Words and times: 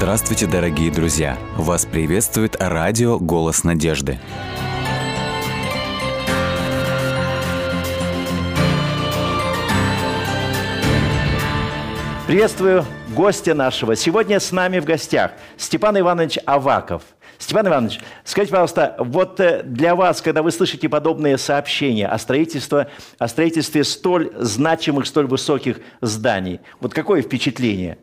Здравствуйте, 0.00 0.46
дорогие 0.46 0.90
друзья! 0.90 1.38
Вас 1.58 1.84
приветствует 1.84 2.56
радио 2.58 3.18
«Голос 3.18 3.64
надежды». 3.64 4.18
Приветствую 12.26 12.86
гостя 13.14 13.52
нашего. 13.52 13.94
Сегодня 13.94 14.40
с 14.40 14.52
нами 14.52 14.78
в 14.78 14.86
гостях 14.86 15.32
Степан 15.58 16.00
Иванович 16.00 16.38
Аваков. 16.46 17.02
Степан 17.36 17.68
Иванович, 17.68 18.00
скажите, 18.24 18.52
пожалуйста, 18.52 18.96
вот 18.98 19.38
э, 19.38 19.62
для 19.64 19.94
вас, 19.94 20.22
когда 20.22 20.42
вы 20.42 20.50
слышите 20.50 20.88
подобные 20.88 21.36
сообщения 21.36 22.06
о 22.06 22.16
строительстве, 22.16 22.88
о 23.18 23.28
строительстве 23.28 23.84
столь 23.84 24.30
значимых, 24.34 25.06
столь 25.06 25.26
высоких 25.26 25.80
зданий, 26.00 26.60
вот 26.80 26.94
какое 26.94 27.20
впечатление? 27.20 27.98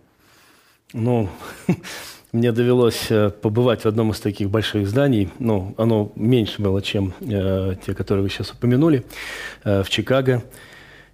Ну, 0.94 1.30
мне 2.32 2.52
довелось 2.52 3.08
э, 3.09 3.30
побывать 3.30 3.82
в 3.84 3.88
одном 3.88 4.12
из 4.12 4.20
таких 4.20 4.50
больших 4.50 4.88
зданий. 4.88 5.30
Ну, 5.40 5.76
оно 5.77 6.12
меньше 6.16 6.62
было, 6.62 6.82
чем 6.82 7.13
э, 7.20 7.76
те, 7.86 7.94
которые 7.94 8.23
вы 8.23 8.30
сейчас 8.30 8.52
упомянули, 8.52 9.04
э, 9.63 9.84
в 9.84 9.90
Чикаго. 9.90 10.44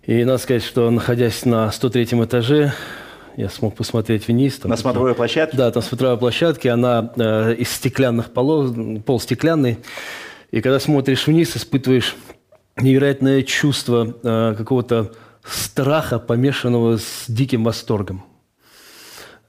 И 0.03 0.23
надо 0.25 0.37
сказать, 0.37 0.63
что 0.63 0.89
находясь 0.91 1.45
на 1.45 1.71
103 1.71 2.03
этаже, 2.03 2.73
я 3.35 3.49
смог 3.49 3.75
посмотреть 3.75 4.27
вниз. 4.27 4.59
Там, 4.59 4.69
на 4.69 4.77
смотровой 4.77 5.15
площадке? 5.15 5.57
Да, 5.57 5.71
там 5.71 5.81
смотровая 5.81 6.17
площадка, 6.17 6.73
она 6.73 7.11
э, 7.15 7.55
из 7.55 7.71
стеклянных 7.71 8.31
полос, 8.31 8.75
пол 9.05 9.19
стеклянный. 9.19 9.79
И 10.51 10.61
когда 10.61 10.79
смотришь 10.79 11.25
вниз, 11.25 11.55
испытываешь 11.55 12.15
невероятное 12.77 13.43
чувство 13.43 14.15
э, 14.23 14.55
какого-то 14.55 15.13
страха, 15.43 16.19
помешанного 16.19 16.97
с 16.97 17.25
диким 17.27 17.63
восторгом. 17.63 18.23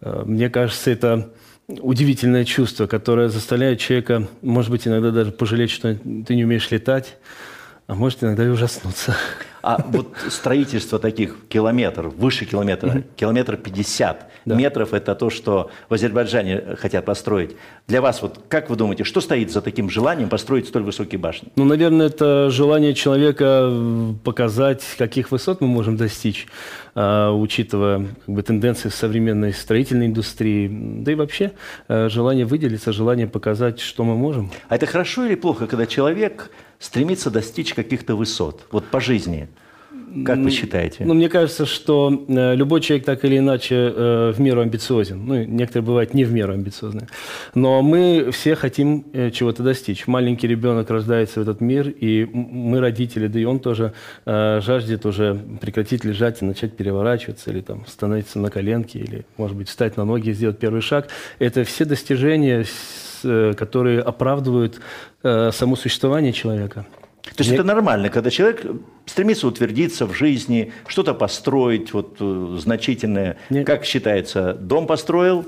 Э, 0.05 0.22
мне 0.24 0.50
кажется, 0.50 0.91
это 0.91 1.30
удивительное 1.66 2.44
чувство, 2.44 2.86
которое 2.86 3.28
заставляет 3.28 3.80
человека, 3.80 4.28
может 4.42 4.70
быть, 4.70 4.86
иногда 4.86 5.11
даже 5.11 5.33
пожалеть, 5.33 5.70
что 5.70 5.94
ты 5.94 6.34
не 6.34 6.44
умеешь 6.44 6.70
летать, 6.70 7.16
а 7.86 7.94
может 7.94 8.22
иногда 8.22 8.44
и 8.44 8.48
ужаснуться. 8.48 9.16
А 9.67 9.83
вот 9.89 10.09
строительство 10.29 10.98
таких 10.98 11.37
километров, 11.48 12.15
выше 12.17 12.45
километра, 12.45 13.03
километр 13.17 13.57
50 13.57 14.31
да. 14.45 14.55
метров– 14.55 14.93
это 14.93 15.15
то, 15.15 15.31
что 15.31 15.70
в 15.89 15.95
Азербайджане 15.95 16.77
хотят 16.79 17.07
построить. 17.07 17.57
Для 17.89 18.03
вас, 18.03 18.20
вот 18.20 18.41
как 18.48 18.69
вы 18.69 18.77
думаете, 18.77 19.05
что 19.05 19.23
стоит 19.23 19.51
за 19.51 19.62
таким 19.62 19.89
желанием 19.89 20.29
построить 20.29 20.69
столь 20.69 20.83
высокие 20.83 21.19
башни? 21.19 21.48
Ну, 21.57 21.65
наверное, 21.65 22.09
это 22.09 22.51
желание 22.51 22.92
человека 22.92 23.73
показать, 24.23 24.83
каких 24.98 25.31
высот 25.31 25.62
мы 25.62 25.67
можем 25.67 25.97
достичь, 25.97 26.47
а, 26.95 27.33
учитывая 27.33 28.07
как 28.27 28.35
бы, 28.35 28.42
тенденции 28.42 28.91
современной 28.91 29.55
строительной 29.55 30.07
индустрии, 30.07 30.69
да 30.70 31.12
и 31.12 31.15
вообще 31.15 31.53
а, 31.89 32.11
желание 32.11 32.45
выделиться, 32.45 32.92
желание 32.92 33.27
показать, 33.27 33.81
что 33.81 34.05
мы 34.05 34.15
можем. 34.15 34.51
А 34.69 34.77
это 34.77 34.85
хорошо 34.85 35.25
или 35.25 35.37
плохо, 35.37 35.67
когда 35.67 35.87
человек 35.87 36.51
стремится 36.78 37.30
достичь 37.30 37.75
каких-то 37.75 38.17
высот, 38.17 38.67
вот 38.70 38.84
по 38.86 39.00
жизни? 39.00 39.48
Как 40.25 40.39
вы 40.39 40.50
считаете? 40.50 41.05
Ну, 41.05 41.14
мне 41.14 41.28
кажется, 41.28 41.67
что 41.67 42.25
э, 42.28 42.55
любой 42.55 42.80
человек 42.80 43.05
так 43.05 43.25
или 43.25 43.39
иначе 43.39 43.75
э, 43.75 44.33
в 44.34 44.41
меру 44.41 44.61
амбициозен. 44.61 45.25
Ну, 45.27 45.42
некоторые 45.45 45.84
бывают 45.84 46.14
не 46.14 46.25
в 46.25 46.33
меру 46.33 46.52
амбициозны. 46.52 47.08
Но 47.55 47.83
мы 47.83 48.30
все 48.30 48.55
хотим 48.55 49.05
э, 49.12 49.30
чего-то 49.30 49.62
достичь. 49.62 50.06
Маленький 50.06 50.47
ребенок 50.47 50.89
рождается 50.91 51.41
в 51.41 51.42
этот 51.42 51.61
мир, 51.61 51.89
и 51.89 52.25
мы, 52.33 52.80
родители, 52.80 53.27
да 53.27 53.41
и 53.41 53.45
он 53.45 53.58
тоже 53.58 53.92
жаждет 54.25 55.06
уже 55.06 55.41
прекратить 55.61 56.05
лежать 56.05 56.42
и 56.42 56.45
начать 56.45 56.77
переворачиваться, 56.77 57.50
или 57.50 57.61
там 57.61 57.84
становиться 57.86 58.39
на 58.39 58.50
коленки, 58.50 58.98
или, 58.98 59.27
может 59.36 59.56
быть, 59.56 59.69
встать 59.69 59.97
на 59.97 60.05
ноги 60.05 60.30
и 60.30 60.33
сделать 60.33 60.58
первый 60.58 60.80
шаг. 60.80 61.08
Это 61.39 61.64
все 61.64 61.85
достижения, 61.85 62.64
которые 63.24 64.01
оправдывают 64.01 64.80
само 65.23 65.77
существование 65.77 66.33
человека. 66.33 66.86
То 67.24 67.40
есть 67.40 67.51
Мне... 67.51 67.58
это 67.58 67.67
нормально, 67.67 68.11
когда 68.11 68.30
человек 68.30 68.64
стремится 69.07 69.46
утвердиться 69.48 70.07
в 70.07 70.12
жизни, 70.12 70.73
что-то 70.86 71.14
построить 71.14 71.92
вот, 71.92 72.17
э, 72.20 72.57
значительное. 72.61 73.39
Мне... 73.48 73.64
Как 73.64 73.85
считается, 73.86 74.52
дом 74.52 74.86
построил, 74.86 75.46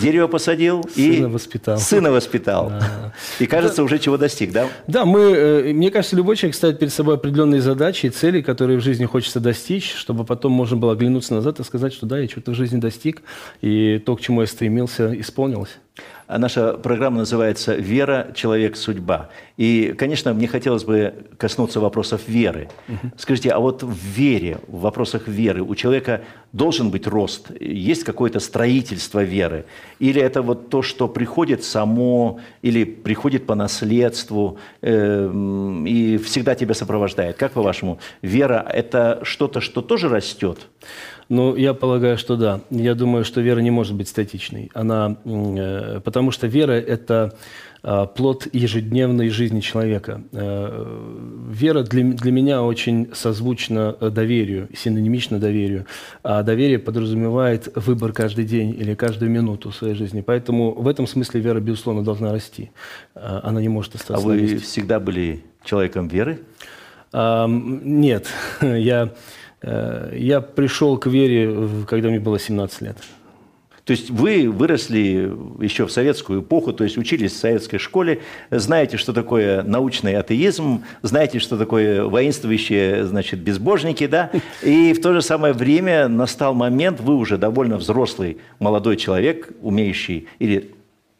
дерево 0.00 0.28
посадил 0.28 0.84
сына 0.94 1.02
и 1.02 1.24
воспитал. 1.24 1.78
сына 1.78 2.12
воспитал. 2.12 2.70
Да. 2.70 3.12
И 3.40 3.46
кажется, 3.46 3.78
да. 3.78 3.82
уже 3.82 3.98
чего 3.98 4.16
достиг, 4.16 4.52
да? 4.52 4.68
Да, 4.86 5.04
мы, 5.04 5.20
э, 5.20 5.72
мне 5.72 5.90
кажется, 5.90 6.14
любой 6.14 6.36
человек 6.36 6.54
ставит 6.54 6.78
перед 6.78 6.92
собой 6.92 7.16
определенные 7.16 7.60
задачи 7.60 8.06
и 8.06 8.10
цели, 8.10 8.40
которые 8.40 8.78
в 8.78 8.82
жизни 8.82 9.04
хочется 9.04 9.40
достичь, 9.40 9.94
чтобы 9.94 10.24
потом 10.24 10.52
можно 10.52 10.76
было 10.76 10.92
оглянуться 10.92 11.34
назад 11.34 11.58
и 11.58 11.64
сказать, 11.64 11.92
что 11.92 12.06
да, 12.06 12.20
я 12.20 12.28
что-то 12.28 12.52
в 12.52 12.54
жизни 12.54 12.78
достиг, 12.78 13.22
и 13.62 14.00
то, 14.06 14.14
к 14.14 14.20
чему 14.20 14.42
я 14.42 14.46
стремился, 14.46 15.12
исполнилось. 15.20 15.76
А 16.26 16.38
наша 16.38 16.72
программа 16.72 17.18
называется 17.18 17.74
«Вера. 17.74 18.32
Человек. 18.34 18.76
Судьба». 18.76 19.30
И, 19.56 19.94
конечно, 19.96 20.34
мне 20.34 20.48
хотелось 20.48 20.84
бы 20.84 21.14
коснуться 21.38 21.80
вопросов 21.80 22.22
веры. 22.26 22.68
Угу. 22.88 23.12
Скажите, 23.16 23.50
а 23.50 23.58
вот 23.60 23.82
в 23.82 23.94
вере, 23.94 24.58
в 24.66 24.80
вопросах 24.80 25.28
веры 25.28 25.62
у 25.62 25.74
человека 25.74 26.22
должен 26.52 26.90
быть 26.90 27.06
рост? 27.06 27.50
Есть 27.60 28.04
какое-то 28.04 28.40
строительство 28.40 29.22
веры? 29.22 29.64
Или 30.00 30.20
это 30.20 30.42
вот 30.42 30.68
то, 30.68 30.82
что 30.82 31.06
приходит 31.08 31.62
само, 31.62 32.40
или 32.60 32.84
приходит 32.84 33.46
по 33.46 33.54
наследству 33.54 34.58
э, 34.82 35.30
и 35.86 36.18
всегда 36.18 36.54
тебя 36.54 36.74
сопровождает? 36.74 37.36
Как 37.36 37.52
по-вашему, 37.52 37.98
вера– 38.22 38.66
это 38.72 39.20
что-то, 39.22 39.60
что 39.60 39.80
тоже 39.80 40.08
растет? 40.08 40.68
Ну, 41.28 41.56
я 41.56 41.74
полагаю, 41.74 42.18
что 42.18 42.36
да. 42.36 42.60
Я 42.70 42.94
думаю, 42.94 43.24
что 43.24 43.40
вера 43.40 43.58
не 43.60 43.70
может 43.70 43.94
быть 43.94 44.08
статичной. 44.08 44.70
Она, 44.74 45.16
э, 45.24 46.00
потому 46.04 46.30
что 46.30 46.46
вера– 46.46 46.72
это 46.72 47.34
э, 47.82 48.06
плод 48.14 48.46
ежедневной 48.52 49.28
жизни 49.30 49.58
человека. 49.58 50.22
Э, 50.30 50.86
вера 51.50 51.82
для, 51.82 52.04
для 52.04 52.30
меня 52.30 52.62
очень 52.62 53.08
созвучна 53.12 53.92
доверию, 53.92 54.68
синонимична 54.72 55.40
доверию. 55.40 55.86
А 56.22 56.44
доверие 56.44 56.78
подразумевает 56.78 57.72
выбор 57.74 58.12
каждый 58.12 58.44
день 58.44 58.70
или 58.78 58.94
каждую 58.94 59.28
минуту 59.28 59.72
своей 59.72 59.94
жизни. 59.94 60.20
Поэтому 60.20 60.72
в 60.74 60.86
этом 60.86 61.08
смысле 61.08 61.40
вера, 61.40 61.58
безусловно, 61.58 62.04
должна 62.04 62.30
расти. 62.30 62.70
Э, 63.16 63.40
она 63.42 63.60
не 63.60 63.68
может 63.68 63.96
остаться 63.96 64.22
А 64.22 64.24
вы 64.24 64.58
всегда 64.58 65.00
были 65.00 65.42
человеком 65.64 66.06
веры? 66.06 66.38
Э, 67.12 67.46
нет. 67.48 68.28
Я 68.62 69.10
Э, 69.10 69.10
я 69.62 70.40
пришел 70.40 70.98
к 70.98 71.06
вере, 71.06 71.68
когда 71.88 72.08
мне 72.08 72.20
было 72.20 72.38
17 72.38 72.82
лет. 72.82 72.96
То 73.86 73.92
есть 73.92 74.10
вы 74.10 74.50
выросли 74.50 75.32
еще 75.60 75.86
в 75.86 75.92
советскую 75.92 76.42
эпоху, 76.42 76.72
то 76.72 76.82
есть 76.82 76.98
учились 76.98 77.32
в 77.32 77.36
советской 77.36 77.78
школе, 77.78 78.20
знаете, 78.50 78.96
что 78.96 79.12
такое 79.12 79.62
научный 79.62 80.16
атеизм, 80.16 80.82
знаете, 81.02 81.38
что 81.38 81.56
такое 81.56 82.02
воинствующие, 82.02 83.06
значит, 83.06 83.38
безбожники, 83.38 84.08
да, 84.08 84.32
и 84.60 84.92
в 84.92 85.00
то 85.00 85.12
же 85.14 85.22
самое 85.22 85.54
время 85.54 86.08
настал 86.08 86.52
момент, 86.52 87.00
вы 87.00 87.14
уже 87.14 87.38
довольно 87.38 87.76
взрослый 87.76 88.38
молодой 88.58 88.96
человек, 88.96 89.52
умеющий 89.62 90.26
или 90.40 90.72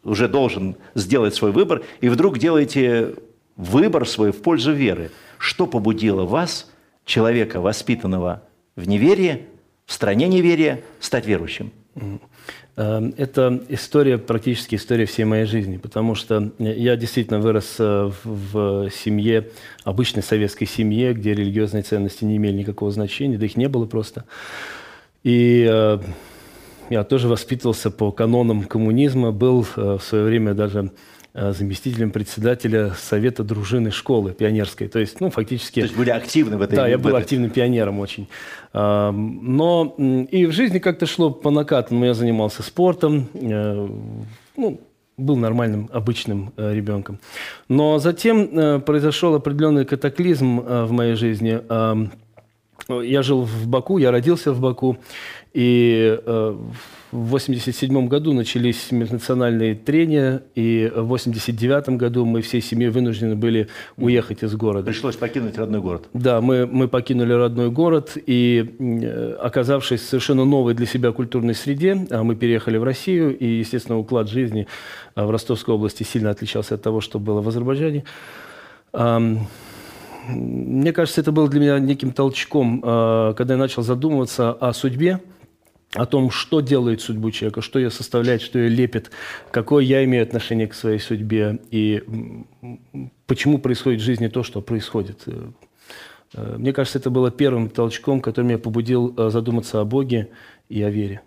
уже 0.03 0.27
должен 0.27 0.75
сделать 0.93 1.35
свой 1.35 1.53
выбор, 1.53 1.83
и 2.01 2.09
вдруг 2.09 2.37
делаете 2.37 3.13
выбор 3.55 4.05
свой 4.05 4.33
в 4.33 4.41
пользу 4.41 4.73
веры. 4.73 5.11
Что 5.37 5.67
побудило 5.67 6.25
вас– 6.25 6.69
человека, 7.07 7.59
воспитанного 7.59 8.43
в 8.75 8.87
неверии, 8.87 9.47
в 9.87 9.93
стране 9.93 10.27
неверия, 10.27 10.81
стать 10.99 11.25
верующим? 11.25 11.71
Эм, 12.75 13.15
это 13.17 13.63
история, 13.69 14.19
практически 14.19 14.75
история 14.75 15.07
всей 15.07 15.23
моей 15.23 15.45
жизни, 15.45 15.77
потому 15.77 16.13
что 16.13 16.51
я 16.59 16.95
действительно 16.95 17.39
вырос 17.39 17.77
э, 17.79 18.11
в 18.23 18.91
семье, 18.91 19.49
обычной 19.83 20.21
советской 20.21 20.65
семье, 20.65 21.13
где 21.13 21.33
религиозные 21.33 21.81
ценности 21.81 22.23
не 22.23 22.37
имели 22.37 22.57
никакого 22.57 22.91
значения, 22.91 23.39
да 23.39 23.47
их 23.47 23.55
не 23.55 23.67
было 23.67 23.87
просто. 23.87 24.25
И 25.23 25.65
э, 25.67 25.99
я 26.91 27.03
тоже 27.03 27.27
воспитывался 27.29 27.89
по 27.89 28.11
канонам 28.11 28.65
коммунизма, 28.65 29.31
был 29.31 29.65
э, 29.75 29.97
в 29.97 30.03
свое 30.03 30.25
время 30.25 30.53
даже 30.53 30.91
Э, 30.91 30.91
заместителем 31.37 32.11
председателя 32.11 32.91
совета 32.97 33.43
дружины 33.43 33.91
школы 33.91 34.33
пионерской. 34.33 34.87
То 34.87 34.99
есть, 34.99 35.21
ну, 35.21 35.29
фактически... 35.29 35.81
То 35.81 35.85
есть 35.85 35.95
были 35.95 36.09
активны 36.09 36.57
в 36.57 36.61
этой... 36.61 36.75
Да, 36.75 36.87
я 36.87 36.97
был 36.97 37.15
активным 37.15 37.51
пионером 37.51 37.99
очень. 37.99 38.27
Но 38.73 39.95
и 40.31 40.45
в 40.45 40.51
жизни 40.51 40.79
как-то 40.79 41.05
шло 41.05 41.29
по 41.29 41.51
накатанному. 41.51 42.05
Я 42.05 42.13
занимался 42.13 42.63
спортом, 42.63 43.29
э, 43.33 43.87
ну, 44.57 44.81
был 45.17 45.35
нормальным, 45.35 45.89
обычным 45.93 46.53
э, 46.57 46.73
ребенком. 46.73 47.19
Но 47.69 47.99
затем 47.99 48.81
произошел 48.81 49.35
определенный 49.35 49.85
катаклизм 49.85 50.59
в 50.59 50.91
моей 50.91 51.15
жизни. 51.15 51.61
Я 52.89 53.21
жил 53.21 53.41
в 53.41 53.67
Баку, 53.67 53.97
я 53.97 54.11
родился 54.11 54.53
в 54.53 54.61
Баку, 54.61 54.97
и 55.53 56.19
э, 56.25 56.55
в 57.11 57.29
87 57.29 58.07
году 58.07 58.33
начались 58.33 58.91
межнациональные 58.91 59.75
трения, 59.75 60.43
и 60.55 60.91
в 60.95 61.03
89 61.03 61.89
году 61.89 62.25
мы 62.25 62.41
всей 62.41 62.61
семьей 62.61 62.89
вынуждены 62.89 63.35
были 63.35 63.67
уехать 63.97 64.43
из 64.43 64.55
города. 64.55 64.85
Пришлось 64.85 65.15
покинуть 65.15 65.57
родной 65.57 65.81
город. 65.81 66.07
Да, 66.13 66.39
мы, 66.41 66.65
мы 66.65 66.87
покинули 66.87 67.33
родной 67.33 67.71
город, 67.71 68.17
и 68.25 68.75
э, 68.79 69.37
оказавшись 69.41 70.01
в 70.01 70.07
совершенно 70.07 70.45
новой 70.45 70.73
для 70.73 70.85
себя 70.85 71.11
культурной 71.11 71.55
среде, 71.55 72.07
а 72.09 72.23
мы 72.23 72.35
переехали 72.35 72.77
в 72.77 72.83
Россию, 72.83 73.37
и, 73.37 73.45
естественно, 73.45 73.97
уклад 73.97 74.29
жизни 74.29 74.67
э, 75.15 75.25
в 75.25 75.29
Ростовской 75.29 75.75
области 75.75 76.03
сильно 76.03 76.29
отличался 76.29 76.75
от 76.75 76.81
того, 76.81 77.01
что 77.01 77.19
было 77.19 77.41
в 77.41 77.47
Азербайджане. 77.47 78.05
Мне 80.27 80.91
кажется, 80.91 81.21
это 81.21 81.31
было 81.31 81.47
для 81.47 81.59
меня 81.59 81.79
неким 81.79 82.11
толчком, 82.11 82.81
э, 82.83 83.33
когда 83.37 83.53
я 83.53 83.59
начал 83.59 83.81
задумываться 83.81 84.51
о 84.51 84.73
судьбе, 84.73 85.21
о 85.93 86.05
том, 86.05 86.31
что 86.31 86.59
делает 86.59 87.01
судьбу 87.01 87.31
человека, 87.31 87.61
что 87.61 87.79
ее 87.79 87.89
составляет, 87.89 88.41
что 88.41 88.59
ее 88.59 88.67
лепит, 88.69 89.09
какое 89.51 89.85
я 89.85 90.03
имею 90.03 90.23
отношение 90.23 90.67
к 90.67 90.73
своей 90.73 90.99
судьбе 90.99 91.59
и 91.71 92.03
почему 93.25 93.57
происходит 93.57 94.01
в 94.01 94.03
жизни 94.03 94.27
то, 94.27 94.43
что 94.43 94.61
происходит. 94.61 95.23
Э, 95.27 95.49
э, 96.33 96.55
мне 96.57 96.73
кажется, 96.73 96.99
это 96.99 97.09
было 97.09 97.31
первым 97.31 97.69
толчком, 97.69 98.19
который 98.19 98.45
меня 98.45 98.57
побудил 98.57 99.15
задуматься 99.29 99.79
о 99.79 99.85
Боге 99.85 100.29
и 100.67 100.83
о 100.83 100.89
вере. 100.89 101.21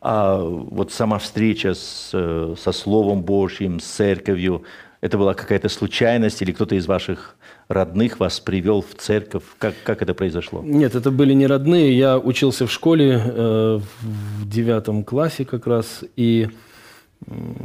А 0.00 0.38
вот 0.40 0.92
сама 0.92 1.18
встреча 1.18 1.74
с, 1.74 2.10
со 2.10 2.72
Словом 2.72 3.22
Божьим, 3.22 3.80
с 3.80 3.84
церковью, 3.84 4.64
это 5.00 5.16
была 5.16 5.34
какая-то 5.34 5.68
случайность 5.68 6.42
или 6.42 6.52
кто-то 6.52 6.74
из 6.74 6.86
ваших 6.86 7.36
родных 7.68 8.20
вас 8.20 8.40
привел 8.40 8.82
в 8.82 8.94
церковь? 9.00 9.44
Как, 9.58 9.74
как 9.82 10.02
это 10.02 10.14
произошло? 10.14 10.62
Нет, 10.62 10.94
это 10.94 11.10
были 11.10 11.32
не 11.32 11.46
родные. 11.46 11.96
Я 11.96 12.18
учился 12.18 12.66
в 12.66 12.72
школе 12.72 13.20
э, 13.24 13.80
в 14.02 14.48
девятом 14.48 15.04
классе 15.04 15.44
как 15.44 15.66
раз. 15.66 16.04
И 16.16 16.48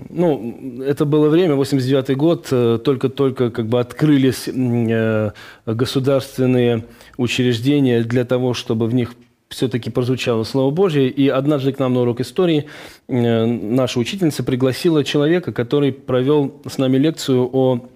ну, 0.09 0.81
это 0.81 1.05
было 1.05 1.29
время, 1.29 1.55
89 1.55 2.17
год, 2.17 2.47
э, 2.51 2.79
только-только 2.83 3.49
как 3.51 3.67
бы 3.67 3.79
открылись 3.79 4.47
э, 4.47 5.31
государственные 5.65 6.85
учреждения 7.17 8.03
для 8.03 8.25
того, 8.25 8.53
чтобы 8.53 8.87
в 8.87 8.93
них 8.93 9.13
все-таки 9.49 9.89
прозвучало 9.89 10.43
Слово 10.43 10.71
Божье. 10.71 11.09
И 11.09 11.27
однажды 11.27 11.71
к 11.71 11.79
нам 11.79 11.93
на 11.93 12.01
урок 12.01 12.21
истории 12.21 12.65
э, 13.07 13.45
наша 13.45 13.99
учительница 13.99 14.43
пригласила 14.43 15.03
человека, 15.03 15.51
который 15.51 15.91
провел 15.91 16.61
с 16.67 16.77
нами 16.77 16.97
лекцию 16.97 17.49
о, 17.51 17.87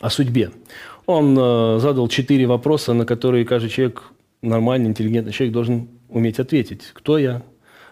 о 0.00 0.10
судьбе. 0.10 0.50
Он 1.06 1.36
э, 1.38 1.78
задал 1.80 2.08
четыре 2.08 2.46
вопроса, 2.46 2.92
на 2.92 3.06
которые 3.06 3.44
каждый 3.44 3.70
человек, 3.70 4.04
нормальный, 4.42 4.88
интеллигентный 4.88 5.32
человек 5.32 5.54
должен 5.54 5.88
уметь 6.08 6.38
ответить. 6.38 6.90
Кто 6.92 7.18
я? 7.18 7.42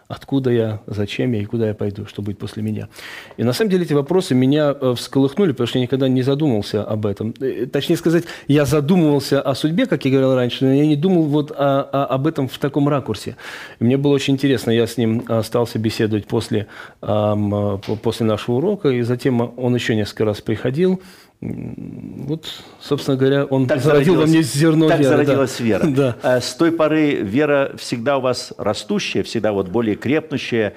Откуда 0.08 0.50
я? 0.50 0.80
Зачем 0.86 1.32
я? 1.32 1.42
И 1.42 1.44
куда 1.44 1.68
я 1.68 1.74
пойду? 1.74 2.06
Что 2.06 2.22
будет 2.22 2.38
после 2.38 2.62
меня? 2.62 2.88
И 3.36 3.44
на 3.44 3.52
самом 3.52 3.70
деле 3.70 3.84
эти 3.84 3.92
вопросы 3.92 4.34
меня 4.34 4.74
э, 4.80 4.94
всколыхнули, 4.96 5.52
потому 5.52 5.66
что 5.66 5.78
я 5.78 5.82
никогда 5.82 6.08
не 6.08 6.22
задумывался 6.22 6.82
об 6.82 7.04
этом. 7.04 7.34
Э, 7.40 7.66
точнее 7.66 7.98
сказать, 7.98 8.24
я 8.46 8.64
задумывался 8.64 9.42
о 9.42 9.54
судьбе, 9.54 9.84
как 9.84 10.06
я 10.06 10.10
говорил 10.10 10.34
раньше, 10.34 10.64
но 10.64 10.72
я 10.72 10.86
не 10.86 10.96
думал 10.96 11.24
вот 11.24 11.50
о, 11.50 11.82
о, 11.82 12.06
об 12.06 12.26
этом 12.26 12.48
в 12.48 12.56
таком 12.58 12.88
ракурсе. 12.88 13.36
И 13.80 13.84
мне 13.84 13.98
было 13.98 14.14
очень 14.14 14.32
интересно. 14.32 14.70
Я 14.70 14.86
с 14.86 14.96
ним 14.96 15.24
остался 15.28 15.78
беседовать 15.78 16.26
после, 16.26 16.68
э, 17.02 17.78
после 18.02 18.24
нашего 18.24 18.56
урока, 18.56 18.88
и 18.88 19.02
затем 19.02 19.52
он 19.58 19.74
еще 19.74 19.94
несколько 19.94 20.24
раз 20.24 20.40
приходил. 20.40 21.02
Вот, 21.40 22.64
собственно 22.80 23.16
говоря, 23.16 23.44
он 23.44 23.68
так 23.68 23.80
зародил 23.80 24.16
во 24.16 24.26
мне 24.26 24.42
зерно 24.42 24.88
так 24.88 24.98
веры. 24.98 25.16
Так 25.16 25.26
зародилась 25.26 25.56
да. 25.58 25.64
вера. 25.64 25.86
Да. 25.86 26.16
А 26.22 26.40
с 26.40 26.54
той 26.54 26.72
поры 26.72 27.14
вера 27.14 27.74
всегда 27.76 28.18
у 28.18 28.20
вас 28.20 28.52
растущая, 28.58 29.22
всегда 29.22 29.52
вот 29.52 29.68
более 29.68 29.94
крепнущая? 29.94 30.74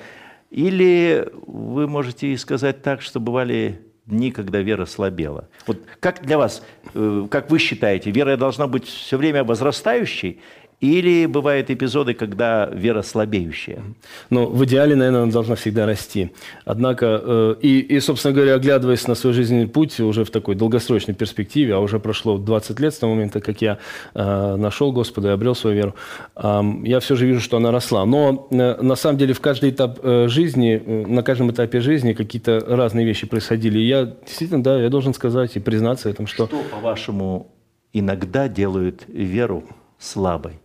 Или 0.52 1.28
вы 1.48 1.88
можете 1.88 2.38
сказать 2.38 2.84
так, 2.84 3.02
что 3.02 3.20
бывали 3.20 3.82
дни, 4.06 4.32
когда 4.32 4.60
вера 4.60 4.86
слабела? 4.86 5.50
Вот 5.66 5.80
как 6.00 6.22
для 6.22 6.38
вас, 6.38 6.64
э, 6.94 7.28
как 7.32 7.50
вы 7.50 7.58
считаете, 7.58 8.12
вера 8.12 8.38
должна 8.38 8.68
быть 8.68 8.86
все 8.86 9.18
время 9.18 9.44
возрастающей 9.44 10.42
или 10.82 11.28
бывают 11.28 11.70
эпизоды, 11.70 12.16
когда 12.16 12.66
вера 12.66 13.04
слабеющая? 13.04 13.84
Ну, 14.32 14.48
в 14.48 14.66
идеале, 14.66 14.96
наверное, 14.96 15.24
она 15.24 15.32
должна 15.32 15.56
всегда 15.56 15.86
расти. 15.86 16.32
Однако, 16.66 17.22
э, 17.24 17.56
и, 17.62 17.80
и, 17.80 18.00
собственно 18.00 18.34
говоря, 18.34 18.56
оглядываясь 18.56 19.08
на 19.08 19.14
свой 19.16 19.34
жизненный 19.34 19.68
путь 19.68 20.00
уже 20.00 20.26
в 20.26 20.32
такой 20.32 20.56
долгосрочной 20.56 21.14
перспективе, 21.14 21.76
а 21.76 21.80
уже 21.80 22.00
прошло 22.00 22.40
20 22.40 22.80
лет 22.80 22.94
с 22.94 22.98
того 22.98 23.14
момента, 23.14 23.42
как 23.42 23.62
я 23.62 23.78
э, 24.16 24.56
нашел 24.56 24.92
Господа 24.92 25.30
и 25.30 25.32
обрел 25.32 25.54
свою 25.54 25.76
веру, 25.76 25.96
э, 26.36 26.62
я 26.84 27.00
все 27.00 27.16
же 27.16 27.28
вижу, 27.28 27.42
что 27.42 27.58
она 27.58 27.72
росла. 27.72 28.04
Но 28.06 28.48
э, 28.50 28.82
на 28.82 28.96
самом 28.96 29.20
деле 29.20 29.36
в 29.36 29.40
каждый 29.40 29.70
этап 29.70 30.00
э, 30.02 30.28
жизни, 30.30 30.82
э, 30.84 31.06
на 31.06 31.22
каждом 31.22 31.52
этапе 31.52 31.80
жизни 31.80 32.14
какие-то 32.14 32.60
разные 32.68 33.06
вещи 33.06 33.28
происходили. 33.28 33.78
И 33.78 33.88
я 33.88 34.06
действительно, 34.26 34.64
да, 34.64 34.82
я 34.82 34.90
должен 34.90 35.14
сказать 35.14 35.56
и 35.56 35.60
признаться 35.60 36.10
в 36.10 36.12
этом, 36.12 36.26
что... 36.26 36.48
Что, 36.48 36.64
по-вашему, 36.72 37.52
иногда 37.94 38.48
делают 38.48 39.04
веру 39.08 39.64
слабой? 40.00 40.60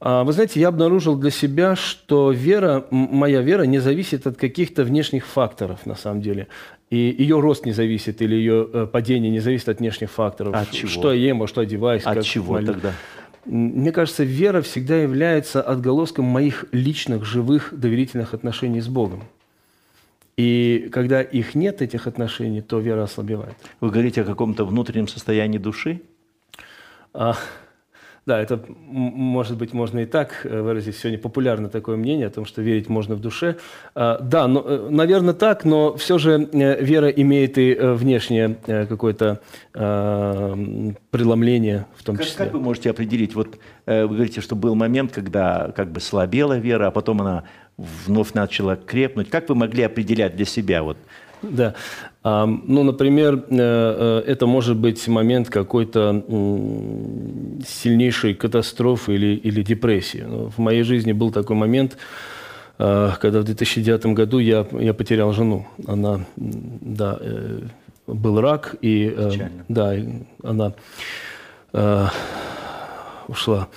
А, 0.00 0.24
вы 0.24 0.32
знаете, 0.32 0.60
я 0.60 0.68
обнаружил 0.68 1.16
для 1.16 1.30
себя, 1.30 1.74
что 1.74 2.30
вера, 2.30 2.86
моя 2.90 3.40
вера 3.42 3.62
не 3.62 3.78
зависит 3.78 4.26
от 4.26 4.36
каких-то 4.36 4.84
внешних 4.84 5.26
факторов, 5.26 5.86
на 5.86 5.96
самом 5.96 6.22
деле. 6.22 6.46
И 6.90 7.14
ее 7.18 7.40
рост 7.40 7.66
не 7.66 7.72
зависит, 7.72 8.22
или 8.22 8.34
ее 8.34 8.68
э, 8.72 8.86
падение 8.86 9.30
не 9.30 9.40
зависит 9.40 9.68
от 9.68 9.80
внешних 9.80 10.10
факторов. 10.10 10.54
От 10.54 10.70
чего? 10.70 10.88
Что 10.88 11.12
я 11.12 11.28
ем, 11.28 11.42
а 11.42 11.46
что 11.46 11.60
одеваюсь. 11.60 12.04
От 12.04 12.24
чего 12.24 12.54
молю. 12.54 12.68
тогда? 12.68 12.92
Мне 13.44 13.92
кажется, 13.92 14.24
вера 14.24 14.62
всегда 14.62 14.96
является 14.96 15.62
отголоском 15.62 16.24
моих 16.24 16.66
личных, 16.72 17.24
живых, 17.24 17.72
доверительных 17.72 18.34
отношений 18.34 18.80
с 18.80 18.88
Богом. 18.88 19.24
И 20.36 20.88
когда 20.92 21.20
их 21.20 21.54
нет, 21.54 21.82
этих 21.82 22.06
отношений, 22.06 22.60
то 22.60 22.78
вера 22.78 23.02
ослабевает. 23.02 23.56
Вы 23.80 23.90
говорите 23.90 24.22
о 24.22 24.24
каком-то 24.24 24.64
внутреннем 24.64 25.08
состоянии 25.08 25.58
души? 25.58 26.00
А, 27.12 27.36
да, 28.28 28.42
это, 28.42 28.60
может 28.68 29.56
быть, 29.56 29.72
можно 29.72 30.00
и 30.00 30.04
так 30.04 30.44
э, 30.44 30.60
выразить. 30.60 30.96
Сегодня 30.96 31.18
популярно 31.18 31.70
такое 31.70 31.96
мнение 31.96 32.26
о 32.26 32.30
том, 32.30 32.44
что 32.44 32.60
верить 32.60 32.90
можно 32.90 33.14
в 33.14 33.20
душе. 33.20 33.56
А, 33.94 34.18
да, 34.20 34.46
но, 34.46 34.62
э, 34.66 34.88
наверное, 34.90 35.32
так, 35.32 35.64
но 35.64 35.96
все 35.96 36.18
же 36.18 36.46
э, 36.52 36.84
вера 36.84 37.08
имеет 37.08 37.56
и 37.56 37.74
внешнее 37.74 38.58
какое-то 38.66 39.40
а, 39.74 40.54
преломление 41.10 41.86
в 41.96 42.04
том 42.04 42.16
как, 42.16 42.26
числе. 42.26 42.44
Как 42.44 42.54
вы 42.54 42.60
можете 42.60 42.90
определить? 42.90 43.34
Вот 43.34 43.58
вы 43.86 44.06
говорите, 44.06 44.42
что 44.42 44.54
был 44.54 44.74
момент, 44.74 45.12
когда 45.12 45.72
как 45.74 45.90
бы 45.90 46.00
слабела 46.00 46.58
вера, 46.58 46.88
а 46.88 46.90
потом 46.90 47.22
она 47.22 47.44
вновь 47.78 48.34
начала 48.34 48.76
крепнуть. 48.76 49.30
Как 49.30 49.48
вы 49.48 49.54
могли 49.54 49.84
определять 49.84 50.36
для 50.36 50.44
себя 50.44 50.82
вот 50.82 50.98
да. 51.42 51.74
Ну, 52.24 52.82
например, 52.82 53.44
э, 53.48 53.56
э, 53.58 54.22
это 54.26 54.46
может 54.46 54.76
быть 54.76 55.06
момент 55.08 55.48
какой-то 55.48 56.24
сильнейшей 57.66 58.34
катастрофы 58.34 59.14
или, 59.14 59.36
или 59.36 59.62
депрессии. 59.62 60.24
Ну, 60.28 60.50
в 60.50 60.58
моей 60.58 60.82
жизни 60.82 61.12
был 61.12 61.30
такой 61.30 61.56
момент, 61.56 61.96
э, 62.78 63.10
когда 63.20 63.40
в 63.40 63.44
2009 63.44 64.06
году 64.06 64.38
я, 64.38 64.66
я 64.72 64.94
потерял 64.94 65.32
жену. 65.32 65.66
Она, 65.86 66.20
да, 66.36 67.18
был 68.06 68.40
рак, 68.40 68.76
и, 68.82 69.08
Печально. 69.10 69.64
да, 69.68 69.94
она 70.42 70.72
ушла. 73.28 73.68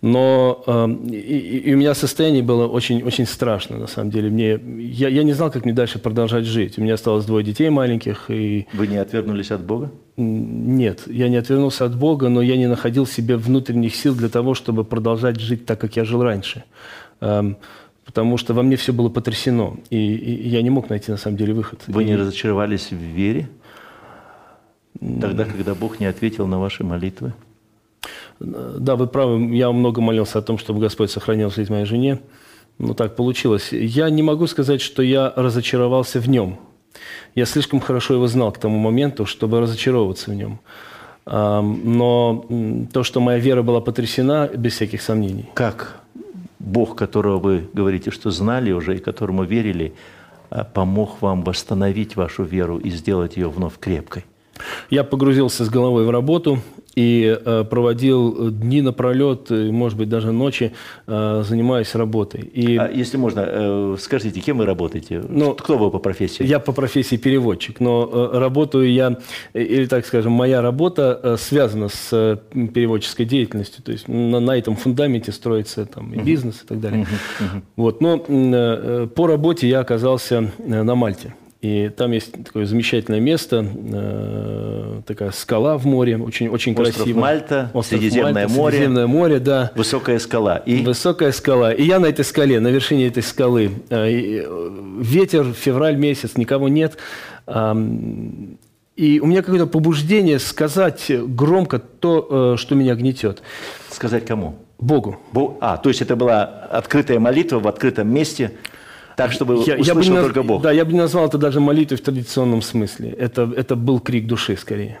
Но 0.00 0.62
э, 0.66 0.88
и, 1.10 1.58
и 1.58 1.74
у 1.74 1.76
меня 1.76 1.94
состояние 1.94 2.42
было 2.42 2.68
очень, 2.68 3.02
очень 3.02 3.26
страшно, 3.26 3.78
на 3.78 3.86
самом 3.88 4.10
деле. 4.10 4.30
Мне, 4.30 4.60
я, 4.78 5.08
я 5.08 5.24
не 5.24 5.32
знал, 5.32 5.50
как 5.50 5.64
мне 5.64 5.74
дальше 5.74 5.98
продолжать 5.98 6.44
жить. 6.44 6.78
У 6.78 6.82
меня 6.82 6.94
осталось 6.94 7.24
двое 7.24 7.44
детей 7.44 7.68
маленьких. 7.68 8.30
И... 8.30 8.66
Вы 8.72 8.86
не 8.86 8.96
отвернулись 8.96 9.50
от 9.50 9.64
Бога? 9.64 9.90
Нет, 10.16 11.02
я 11.06 11.28
не 11.28 11.36
отвернулся 11.36 11.84
от 11.84 11.96
Бога, 11.96 12.28
но 12.28 12.42
я 12.42 12.56
не 12.56 12.68
находил 12.68 13.04
в 13.04 13.12
себе 13.12 13.36
внутренних 13.36 13.94
сил 13.94 14.14
для 14.14 14.28
того, 14.28 14.54
чтобы 14.54 14.84
продолжать 14.84 15.40
жить 15.40 15.66
так, 15.66 15.80
как 15.80 15.96
я 15.96 16.04
жил 16.04 16.22
раньше. 16.22 16.64
Эм, 17.20 17.56
потому 18.04 18.36
что 18.36 18.54
во 18.54 18.62
мне 18.62 18.76
все 18.76 18.92
было 18.92 19.08
потрясено, 19.08 19.76
и, 19.90 19.96
и 19.96 20.48
я 20.48 20.62
не 20.62 20.70
мог 20.70 20.90
найти, 20.90 21.10
на 21.10 21.18
самом 21.18 21.36
деле, 21.36 21.54
выход. 21.54 21.82
Вы 21.88 22.04
и... 22.04 22.06
не 22.06 22.16
разочаровались 22.16 22.90
в 22.90 22.96
вере? 22.96 23.48
Тогда, 25.00 25.44
когда 25.44 25.74
Бог 25.74 26.00
не 26.00 26.06
ответил 26.06 26.46
на 26.46 26.58
ваши 26.58 26.84
молитвы? 26.84 27.32
Да, 28.40 28.96
вы 28.96 29.06
правы, 29.06 29.54
я 29.56 29.70
много 29.72 30.00
молился 30.00 30.38
о 30.38 30.42
том, 30.42 30.58
чтобы 30.58 30.80
Господь 30.80 31.10
сохранил 31.10 31.50
жизнь 31.50 31.72
моей 31.72 31.86
жене. 31.86 32.20
Ну, 32.78 32.94
так 32.94 33.16
получилось. 33.16 33.72
Я 33.72 34.08
не 34.10 34.22
могу 34.22 34.46
сказать, 34.46 34.80
что 34.80 35.02
я 35.02 35.32
разочаровался 35.34 36.20
в 36.20 36.28
нем. 36.28 36.58
Я 37.34 37.46
слишком 37.46 37.80
хорошо 37.80 38.14
его 38.14 38.28
знал 38.28 38.52
к 38.52 38.58
тому 38.58 38.78
моменту, 38.78 39.26
чтобы 39.26 39.60
разочаровываться 39.60 40.30
в 40.30 40.34
нем. 40.34 40.60
Но 41.26 42.46
то, 42.92 43.02
что 43.02 43.20
моя 43.20 43.38
вера 43.38 43.62
была 43.62 43.80
потрясена, 43.80 44.48
без 44.54 44.74
всяких 44.74 45.02
сомнений. 45.02 45.46
Как 45.54 46.00
Бог, 46.58 46.96
которого 46.96 47.38
вы 47.38 47.68
говорите, 47.72 48.10
что 48.10 48.30
знали 48.30 48.72
уже 48.72 48.96
и 48.96 48.98
которому 48.98 49.44
верили, 49.44 49.92
а, 50.50 50.64
помог 50.64 51.20
вам 51.20 51.42
восстановить 51.42 52.16
вашу 52.16 52.44
веру 52.44 52.78
и 52.78 52.90
сделать 52.90 53.36
ее 53.36 53.50
вновь 53.50 53.78
крепкой? 53.78 54.24
Я 54.90 55.04
погрузился 55.04 55.64
с 55.64 55.68
головой 55.68 56.04
в 56.04 56.10
работу, 56.10 56.60
и 56.98 57.38
э, 57.44 57.64
проводил 57.70 58.50
дни 58.50 58.82
напролет, 58.82 59.52
и, 59.52 59.70
может 59.70 59.96
быть, 59.96 60.08
даже 60.08 60.32
ночи, 60.32 60.72
э, 61.06 61.44
занимаясь 61.46 61.94
работой. 61.94 62.40
И 62.40 62.76
А 62.76 62.90
если 62.90 63.16
можно, 63.18 63.44
э, 63.46 63.96
скажите, 64.00 64.40
кем 64.40 64.58
вы 64.58 64.66
работаете? 64.66 65.22
Ну, 65.28 65.54
Кто 65.54 65.78
вы 65.78 65.90
по 65.92 65.98
профессии? 66.00 66.44
я 66.44 66.58
по 66.58 66.72
профессии 66.72 67.16
переводчик, 67.16 67.78
но 67.78 68.08
э, 68.12 68.38
работаю 68.38 68.92
я, 68.92 69.16
э, 69.54 69.62
или 69.62 69.86
так 69.86 70.06
скажем, 70.06 70.32
моя 70.32 70.60
работа 70.60 71.20
э, 71.22 71.36
связана 71.38 71.88
с 71.88 72.08
э, 72.12 72.36
переводческой 72.74 73.26
деятельностью, 73.26 73.84
то 73.84 73.92
есть 73.92 74.08
на, 74.08 74.40
на 74.40 74.56
этом 74.56 74.74
фундаменте 74.74 75.30
строится 75.30 75.86
там 75.86 76.12
и 76.12 76.20
бизнес 76.20 76.62
и 76.64 76.66
так 76.66 76.80
далее. 76.80 77.06
Вот, 77.76 78.00
но 78.00 78.24
э, 78.26 79.06
по 79.14 79.26
работе 79.28 79.68
я 79.68 79.80
оказался 79.80 80.50
э, 80.58 80.82
на 80.82 80.94
Мальте. 80.96 81.32
И 81.60 81.88
там 81.88 82.12
есть 82.12 82.30
такое 82.44 82.66
замечательное 82.66 83.18
место, 83.18 83.66
э, 83.66 85.00
такая 85.04 85.32
скала 85.32 85.76
в 85.76 85.86
море, 85.86 86.16
очень, 86.16 86.48
очень 86.48 86.72
Остров 86.78 86.94
красиво. 86.96 87.18
Мальта, 87.18 87.72
Средиземное 87.82 88.46
море. 88.46 88.76
Средиземное 88.76 89.06
море, 89.08 89.38
да. 89.40 89.72
Высокая 89.74 90.20
скала. 90.20 90.58
И 90.58 90.82
Высокая 90.84 91.32
скала. 91.32 91.72
И 91.72 91.82
я 91.82 91.98
на 91.98 92.06
этой 92.06 92.24
скале, 92.24 92.60
на 92.60 92.68
вершине 92.68 93.08
этой 93.08 93.24
скалы. 93.24 93.72
Э, 93.90 94.06
э, 94.08 94.70
Ветер, 95.00 95.52
февраль 95.52 95.96
месяц, 95.96 96.36
никого 96.36 96.68
нет. 96.68 96.96
Ам, 97.46 98.56
И 98.96 99.20
у 99.20 99.26
меня 99.26 99.42
какое-то 99.42 99.66
побуждение 99.66 100.38
сказать 100.38 101.06
громко 101.10 101.78
то, 101.78 102.54
э, 102.54 102.56
что 102.56 102.74
меня 102.76 102.94
гнетет. 102.94 103.42
сказать 103.90 104.24
кому? 104.26 104.54
Богу. 104.80 105.16
Бо- 105.32 105.56
А, 105.60 105.76
то 105.76 105.88
есть 105.88 106.02
это 106.02 106.14
была 106.14 106.44
открытая 106.44 107.18
молитва 107.18 107.58
в 107.58 107.66
открытом 107.66 108.12
месте, 108.14 108.52
так, 109.18 109.32
чтобы 109.32 109.54
Я- 109.66 109.76
я 109.76 109.94
бы 109.94 110.00
услышал 110.00 110.16
наз- 110.16 110.22
только 110.22 110.42
Бог. 110.42 110.62
Да, 110.62 110.72
я 110.72 110.84
бы 110.84 110.92
не 110.92 110.98
назвал 111.00 111.26
это 111.26 111.38
даже 111.38 111.60
молитвой 111.60 111.98
в 111.98 112.00
традиционном 112.02 112.62
смысле. 112.62 113.10
Это, 113.10 113.52
это 113.56 113.76
был 113.76 114.00
крик 114.00 114.26
души 114.26 114.56
скорее. 114.56 115.00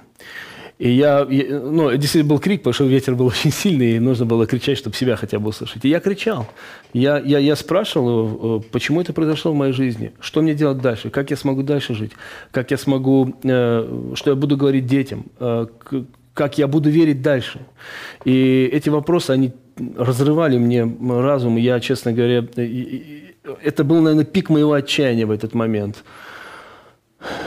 И 0.80 0.90
я, 0.90 1.26
я- 1.30 1.58
ну, 1.60 1.90
действительно 1.96 2.28
был 2.30 2.38
крик, 2.40 2.60
потому 2.60 2.74
что 2.74 2.84
ветер 2.84 3.14
был 3.14 3.26
очень 3.34 3.50
сильный, 3.52 3.96
и 3.96 4.00
нужно 4.00 4.26
было 4.26 4.46
кричать, 4.46 4.78
чтобы 4.78 4.96
себя 4.96 5.16
хотя 5.16 5.38
бы 5.38 5.48
услышать. 5.48 5.84
И 5.84 5.88
я 5.88 6.00
кричал. 6.00 6.46
Я, 6.92 7.18
я, 7.18 7.38
я 7.38 7.56
спрашивал, 7.56 8.58
э, 8.58 8.62
почему 8.72 9.00
это 9.00 9.12
произошло 9.12 9.52
в 9.52 9.54
моей 9.54 9.72
жизни, 9.72 10.10
что 10.20 10.42
мне 10.42 10.54
делать 10.54 10.78
дальше, 10.78 11.10
как 11.10 11.30
я 11.30 11.36
смогу 11.36 11.62
дальше 11.62 11.94
жить, 11.94 12.12
как 12.50 12.70
я 12.70 12.76
смогу, 12.76 13.34
э, 13.44 14.12
что 14.14 14.30
я 14.30 14.36
буду 14.36 14.56
говорить 14.56 14.86
детям, 14.86 15.24
э, 15.40 15.66
как 16.34 16.58
я 16.58 16.66
буду 16.66 16.90
верить 16.90 17.22
дальше. 17.22 17.60
И 18.24 18.70
эти 18.72 18.88
вопросы, 18.90 19.32
они 19.32 19.50
разрывали 19.96 20.58
мне 20.58 20.84
разум. 21.08 21.56
Я, 21.56 21.80
честно 21.80 22.12
говоря, 22.12 22.44
это 23.62 23.84
был, 23.84 24.00
наверное, 24.00 24.24
пик 24.24 24.50
моего 24.50 24.72
отчаяния 24.72 25.26
в 25.26 25.30
этот 25.30 25.54
момент. 25.54 26.04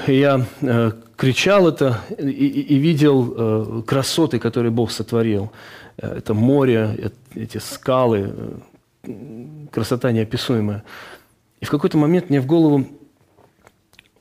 Я 0.08 0.46
э, 0.62 0.92
кричал 1.16 1.68
это 1.68 2.02
и, 2.18 2.30
и- 2.30 2.78
видел 2.78 3.34
э, 3.38 3.84
красоты, 3.88 4.38
которые 4.40 4.72
Бог 4.72 4.92
сотворил. 4.92 5.52
Э, 5.98 6.18
Это 6.18 6.34
море, 6.34 6.96
э- 6.98 7.40
эти 7.40 7.58
скалы, 7.60 8.34
э, 9.04 9.14
красота 9.72 10.12
неописуемая. 10.12 10.84
И 11.62 11.66
в 11.66 11.70
какой-то 11.70 11.98
момент 11.98 12.30
мне 12.30 12.42
в 12.42 12.46
голову 12.48 12.86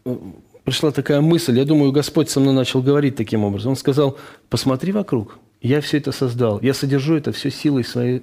э, 0.05 0.17
пришла 0.63 0.93
такая 0.93 1.21
мысль. 1.21 1.59
Я 1.59 1.65
думаю, 1.65 1.91
Господь 1.91 2.31
со 2.31 2.39
мной 2.39 2.55
начал 2.55 2.81
говорить 2.83 3.17
таким 3.17 3.43
образом. 3.43 3.71
Он 3.71 3.77
сказал, 3.77 4.17
посмотри 4.51 4.93
вокруг. 4.93 5.39
Я 5.61 5.83
все 5.83 5.99
это 5.99 6.11
создал. 6.11 6.59
Я 6.63 6.73
содержу 6.73 7.17
это 7.17 7.33
все 7.33 7.51
силой 7.51 7.85
своей. 7.85 8.23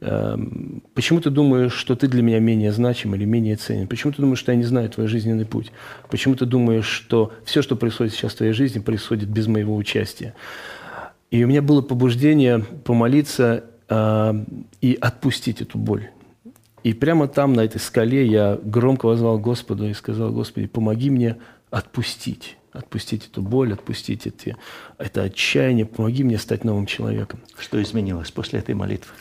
Эм, 0.00 0.82
Почему 0.94 1.20
ты 1.20 1.30
думаешь, 1.30 1.72
что 1.72 1.96
ты 1.96 2.06
для 2.06 2.22
меня 2.22 2.38
менее 2.38 2.70
значим 2.70 3.14
или 3.14 3.24
менее 3.24 3.56
ценен? 3.56 3.88
Почему 3.88 4.12
ты 4.12 4.22
думаешь, 4.22 4.38
что 4.38 4.52
я 4.52 4.58
не 4.58 4.64
знаю 4.64 4.88
твой 4.88 5.08
жизненный 5.08 5.46
путь? 5.46 5.72
Почему 6.10 6.36
ты 6.36 6.46
думаешь, 6.46 6.86
что 6.86 7.32
все, 7.44 7.60
что 7.60 7.74
происходит 7.74 8.12
сейчас 8.12 8.32
в 8.32 8.36
твоей 8.36 8.52
жизни, 8.52 8.78
происходит 8.78 9.28
без 9.28 9.48
моего 9.48 9.74
участия? 9.74 10.34
И 11.32 11.42
у 11.42 11.48
меня 11.48 11.60
было 11.60 11.82
побуждение 11.82 12.60
помолиться 12.84 13.64
э, 13.88 14.44
и 14.80 14.96
отпустить 15.00 15.60
эту 15.60 15.78
боль. 15.78 16.10
И 16.84 16.94
прямо 16.94 17.26
там, 17.26 17.52
на 17.52 17.62
этой 17.62 17.80
скале, 17.80 18.24
я 18.26 18.60
громко 18.62 19.06
возвал 19.06 19.40
Господу 19.40 19.88
и 19.88 19.92
сказал, 19.92 20.30
Господи, 20.30 20.68
помоги 20.68 21.10
мне 21.10 21.36
отпустить. 21.68 22.56
Отпустить 22.76 23.28
эту 23.30 23.42
боль, 23.42 23.72
отпустить 23.72 24.26
эти, 24.26 24.56
это 24.98 25.22
отчаяние, 25.22 25.86
помоги 25.86 26.24
мне 26.24 26.38
стать 26.38 26.64
новым 26.64 26.86
человеком. 26.86 27.40
Что 27.58 27.82
изменилось 27.82 28.30
после 28.30 28.58
этой 28.58 28.74
молитвы? 28.74 29.12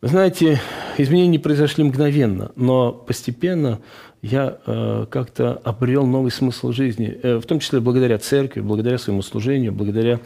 Вы 0.00 0.08
знаете, 0.08 0.60
изменения 0.98 1.28
не 1.28 1.38
произошли 1.38 1.84
мгновенно, 1.84 2.50
но 2.56 2.92
постепенно 2.92 3.80
я 4.20 4.58
э, 4.66 5.06
как-то 5.08 5.60
обрел 5.62 6.06
новый 6.06 6.32
смысл 6.32 6.72
жизни, 6.72 7.18
э, 7.22 7.36
в 7.36 7.44
том 7.44 7.60
числе 7.60 7.78
благодаря 7.80 8.18
церкви, 8.18 8.60
благодаря 8.60 8.98
своему 8.98 9.22
служению, 9.22 9.72
благодаря 9.72 10.18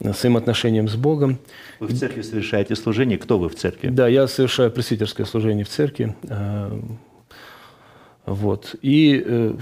э, 0.00 0.14
своим 0.14 0.38
отношениям 0.38 0.88
с 0.88 0.96
Богом. 0.96 1.38
Вы 1.78 1.88
в 1.88 1.98
церкви 1.98 2.22
совершаете 2.22 2.74
служение. 2.74 3.18
Кто 3.18 3.38
вы 3.38 3.50
в 3.50 3.54
церкви? 3.54 3.88
Да, 3.88 4.08
я 4.08 4.26
совершаю 4.28 4.70
пресвитерское 4.70 5.26
служение 5.26 5.64
в 5.66 5.68
церкви. 5.68 6.16
э, 6.22 6.80
Вот. 8.24 8.76
И 8.80 9.22
э, 9.24 9.56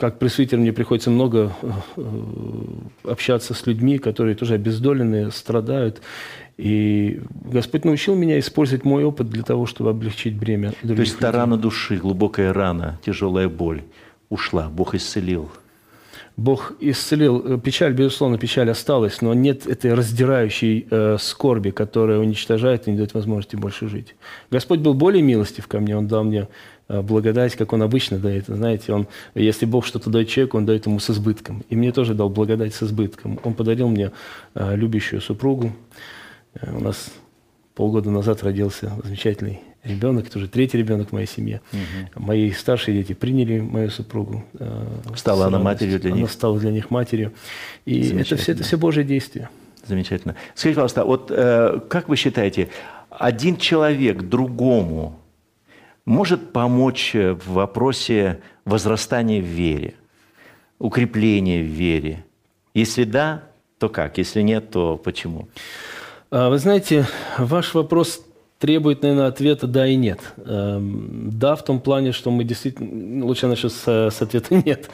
как 0.00 0.18
пресвитер 0.18 0.58
мне 0.58 0.72
приходится 0.72 1.10
много 1.10 1.52
э, 1.62 2.02
общаться 3.04 3.52
с 3.54 3.66
людьми, 3.66 3.98
которые 3.98 4.34
тоже 4.34 4.54
обездоленные, 4.54 5.30
страдают. 5.30 6.00
И 6.56 7.20
Господь 7.44 7.84
научил 7.84 8.14
меня 8.14 8.38
использовать 8.38 8.84
мой 8.84 9.04
опыт 9.04 9.28
для 9.28 9.42
того, 9.42 9.66
чтобы 9.66 9.90
облегчить 9.90 10.36
бремя 10.36 10.72
других 10.82 10.96
То 10.96 11.02
есть 11.02 11.18
та 11.18 11.28
людей. 11.28 11.40
рана 11.40 11.56
души, 11.58 11.96
глубокая 11.96 12.52
рана, 12.52 12.98
тяжелая 13.04 13.48
боль 13.48 13.82
ушла, 14.30 14.68
Бог 14.68 14.94
исцелил. 14.94 15.50
Бог 16.36 16.72
исцелил. 16.80 17.42
Э, 17.44 17.58
Печаль, 17.58 17.92
безусловно, 17.92 18.38
печаль 18.38 18.70
осталась, 18.70 19.20
но 19.20 19.34
нет 19.34 19.66
этой 19.66 19.92
раздирающей 19.92 20.86
э, 20.90 21.18
скорби, 21.20 21.70
которая 21.70 22.18
уничтожает 22.18 22.88
и 22.88 22.92
не 22.92 22.96
дает 22.96 23.12
возможности 23.12 23.56
больше 23.56 23.88
жить. 23.88 24.14
Господь 24.50 24.80
был 24.80 24.94
более 24.94 25.22
милостив 25.22 25.66
ко 25.66 25.80
мне, 25.80 25.96
Он 25.96 26.06
дал 26.06 26.24
мне 26.24 26.40
э, 26.40 26.46
благодать, 27.02 27.54
как 27.56 27.72
Он 27.72 27.82
обычно 27.82 28.18
дает. 28.18 28.46
Знаете, 28.46 28.92
он, 28.92 29.06
если 29.34 29.66
Бог 29.66 29.86
что-то 29.86 30.10
дает 30.10 30.28
человеку, 30.28 30.56
Он 30.58 30.66
дает 30.66 30.86
ему 30.86 30.98
с 30.98 31.10
избытком. 31.10 31.62
И 31.68 31.76
мне 31.76 31.92
тоже 31.92 32.14
дал 32.14 32.28
благодать 32.28 32.74
с 32.74 32.82
избытком. 32.82 33.38
Он 33.44 33.54
подарил 33.54 33.88
мне 33.88 34.10
э, 34.54 34.76
любящую 34.76 35.20
супругу. 35.20 35.72
Э, 36.54 36.76
У 36.76 36.80
нас 36.80 37.10
полгода 37.74 38.10
назад 38.10 38.42
родился 38.42 38.92
замечательный 39.04 39.60
ребенок, 39.84 40.26
это 40.26 40.36
уже 40.38 40.48
третий 40.48 40.76
ребенок 40.78 41.08
в 41.08 41.12
моей 41.12 41.26
семье. 41.26 41.60
Мои 42.14 42.50
старшие 42.50 42.98
дети 42.98 43.14
приняли 43.14 43.60
мою 43.60 43.88
супругу. 43.90 44.44
э, 44.58 44.86
Стала 45.16 45.46
она 45.46 45.58
матерью 45.58 45.98
для 46.00 46.10
Она 46.10 46.20
них? 46.22 46.30
стала 46.30 46.58
для 46.58 46.70
них 46.70 46.90
матерью. 46.90 47.32
И 47.86 48.10
это 48.18 48.36
все, 48.36 48.52
это 48.52 48.62
все 48.62 48.76
Божье 48.76 49.04
действие. 49.04 49.48
Замечательно. 49.86 50.34
Скажите, 50.54 50.74
пожалуйста, 50.76 51.04
вот 51.04 51.30
э, 51.30 51.80
как 51.88 52.08
вы 52.08 52.16
считаете, 52.16 52.68
один 53.08 53.56
человек 53.56 54.22
другому 54.22 55.19
может 56.10 56.52
помочь 56.52 57.14
э, 57.14 57.32
в 57.32 57.52
вопросе 57.52 58.40
возрастания 58.64 59.40
в 59.40 59.44
вере, 59.44 59.94
укрепления 60.78 61.62
в 61.62 61.66
вере? 61.66 62.24
Если 62.74 63.04
да, 63.04 63.44
то 63.78 63.88
как? 63.88 64.18
Если 64.18 64.42
нет, 64.42 64.70
то 64.70 64.96
почему? 64.96 65.48
А, 66.30 66.50
Вы 66.50 66.58
знаете, 66.58 67.06
ваш 67.38 67.74
вопрос 67.74 68.24
требует, 68.60 69.02
наверное, 69.02 69.26
ответа 69.26 69.66
«да» 69.66 69.86
и 69.86 69.96
«нет». 69.96 70.20
Эм, 70.44 71.30
Да, 71.32 71.56
в 71.56 71.64
том 71.64 71.80
плане, 71.80 72.12
что 72.12 72.30
мы 72.30 72.44
действительно... 72.44 73.24
Лучше 73.24 73.46
я 73.46 73.50
начну 73.50 73.70
с, 73.70 73.86
с 73.86 74.22
ответа 74.22 74.54
«нет», 74.66 74.90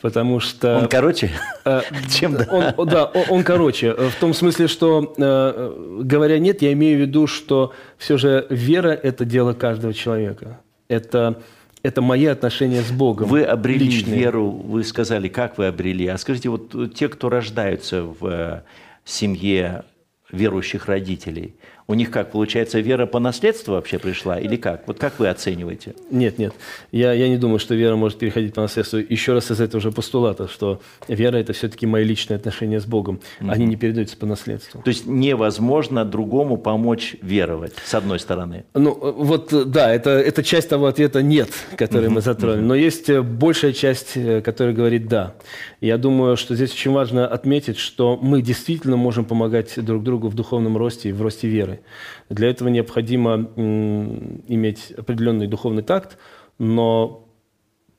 потому 0.00 0.40
что... 0.40 0.78
Он 0.78 0.88
короче? 0.88 1.30
Э, 1.66 1.82
Чем 2.10 2.34
да? 2.34 2.74
Он, 2.76 2.88
да, 2.88 3.04
он 3.04 3.44
короче. 3.44 3.94
Э, 3.96 4.08
В 4.08 4.16
том 4.18 4.32
смысле, 4.32 4.68
что, 4.68 5.14
э, 5.18 6.00
говоря 6.02 6.38
«нет», 6.38 6.62
я 6.62 6.72
имею 6.72 6.96
в 6.96 7.00
виду, 7.02 7.26
что 7.26 7.74
все 7.98 8.16
же 8.16 8.46
вера– 8.48 8.88
это 9.02 9.26
дело 9.26 9.52
каждого 9.52 9.92
человека. 9.92 10.58
Это, 10.88 11.42
это 11.82 12.00
мои 12.00 12.24
отношения 12.24 12.80
с 12.80 12.90
Богом. 12.90 13.28
Вы 13.28 13.42
обрели 13.42 13.84
личные. 13.84 14.18
веру, 14.18 14.48
вы 14.48 14.82
сказали, 14.82 15.28
как 15.28 15.58
вы 15.58 15.66
обрели. 15.66 16.06
А 16.06 16.16
скажите, 16.16 16.48
вот 16.48 16.74
э, 16.74 16.88
те, 16.88 17.08
кто 17.08 17.28
рождаются 17.28 18.02
в 18.02 18.26
э, 18.26 18.62
семье 19.04 19.84
верующих 20.32 20.86
родителей, 20.86 21.54
у 21.90 21.94
них 21.94 22.12
как, 22.12 22.30
получается, 22.30 22.78
вера 22.78 23.06
по 23.06 23.18
наследству 23.18 23.74
вообще 23.74 23.98
пришла 23.98 24.38
или 24.38 24.54
как? 24.54 24.86
Вот 24.86 25.00
как 25.00 25.18
вы 25.18 25.28
оцениваете? 25.28 25.96
Нет, 26.10 26.38
нет. 26.38 26.54
Я, 26.92 27.12
я 27.12 27.28
не 27.28 27.36
думаю, 27.36 27.58
что 27.58 27.74
вера 27.74 27.96
может 27.96 28.16
переходить 28.18 28.54
по 28.54 28.60
наследству. 28.60 29.00
Еще 29.00 29.32
раз 29.32 29.50
из 29.50 29.60
этого 29.60 29.80
же 29.80 29.90
постулата, 29.90 30.46
что 30.46 30.80
вера– 31.08 31.36
это 31.38 31.52
все-таки 31.52 31.86
мои 31.86 32.04
личные 32.04 32.36
отношения 32.36 32.80
с 32.80 32.84
Богом. 32.84 33.18
Они 33.40 33.66
не 33.66 33.74
передаются 33.74 34.16
по 34.16 34.24
наследству. 34.24 34.82
То 34.82 34.88
есть 34.88 35.06
невозможно 35.06 36.04
другому 36.04 36.58
помочь 36.58 37.16
веровать, 37.22 37.72
с 37.84 37.92
одной 37.94 38.20
стороны. 38.20 38.64
Ну, 38.74 38.94
вот, 38.94 39.52
да, 39.70 39.92
это, 39.92 40.10
это 40.10 40.44
часть 40.44 40.68
того 40.68 40.86
ответа 40.86 41.22
«нет», 41.22 41.48
который 41.76 42.08
мы 42.08 42.20
затронули. 42.20 42.60
Но 42.60 42.76
есть 42.76 43.10
э, 43.10 43.20
большая 43.20 43.72
часть, 43.72 44.16
э, 44.16 44.42
которая 44.42 44.74
говорит 44.74 45.08
«да». 45.08 45.34
Я 45.80 45.96
думаю, 45.96 46.36
что 46.36 46.54
здесь 46.54 46.72
очень 46.72 46.90
важно 46.90 47.26
отметить, 47.26 47.78
что 47.78 48.18
мы 48.20 48.42
действительно 48.42 48.96
можем 48.96 49.24
помогать 49.24 49.82
друг 49.82 50.02
другу 50.02 50.28
в 50.28 50.34
духовном 50.34 50.76
росте 50.76 51.08
и 51.08 51.12
в 51.12 51.22
росте 51.22 51.48
веры. 51.48 51.80
Для 52.28 52.48
этого 52.50 52.68
необходимо 52.68 53.50
иметь 53.56 54.90
определенный 54.90 55.46
духовный 55.46 55.82
такт, 55.82 56.18
но 56.58 57.26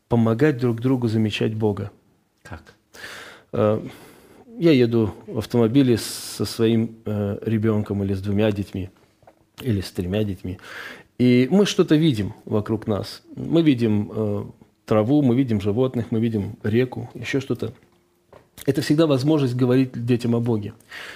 помогать 0.10 0.58
друг 0.58 0.80
другу 0.80 1.08
замечать 1.08 1.56
Бога. 1.56 1.92
Как? 2.44 2.76
Э, 3.52 3.82
я 4.60 4.72
еду 4.72 5.16
в 5.26 5.40
автомобиле 5.40 5.98
со 5.98 6.46
своим 6.46 6.98
э, 7.06 7.40
ребенком 7.42 8.04
или 8.04 8.14
с 8.14 8.22
двумя 8.22 8.52
детьми, 8.52 8.90
или 9.62 9.82
с 9.82 9.92
тремя 9.92 10.24
детьми, 10.24 10.60
и 11.18 11.48
мы 11.50 11.66
что-то 11.66 11.96
видим 11.96 12.34
вокруг 12.46 12.88
нас. 12.88 13.24
Мы 13.36 13.62
видим 13.62 14.12
э, 14.14 14.46
траву, 14.92 15.22
мы 15.22 15.36
видим 15.36 15.62
животных, 15.62 16.08
мы 16.10 16.20
видим 16.20 16.58
реку, 16.64 17.10
еще 17.14 17.40
что-то. 17.40 17.72
Это 18.66 18.82
всегда 18.82 19.08
возможность 19.08 19.56
говорить 19.56 19.92
детям 20.06 20.36
о 20.36 20.42
Боге. 20.42 20.74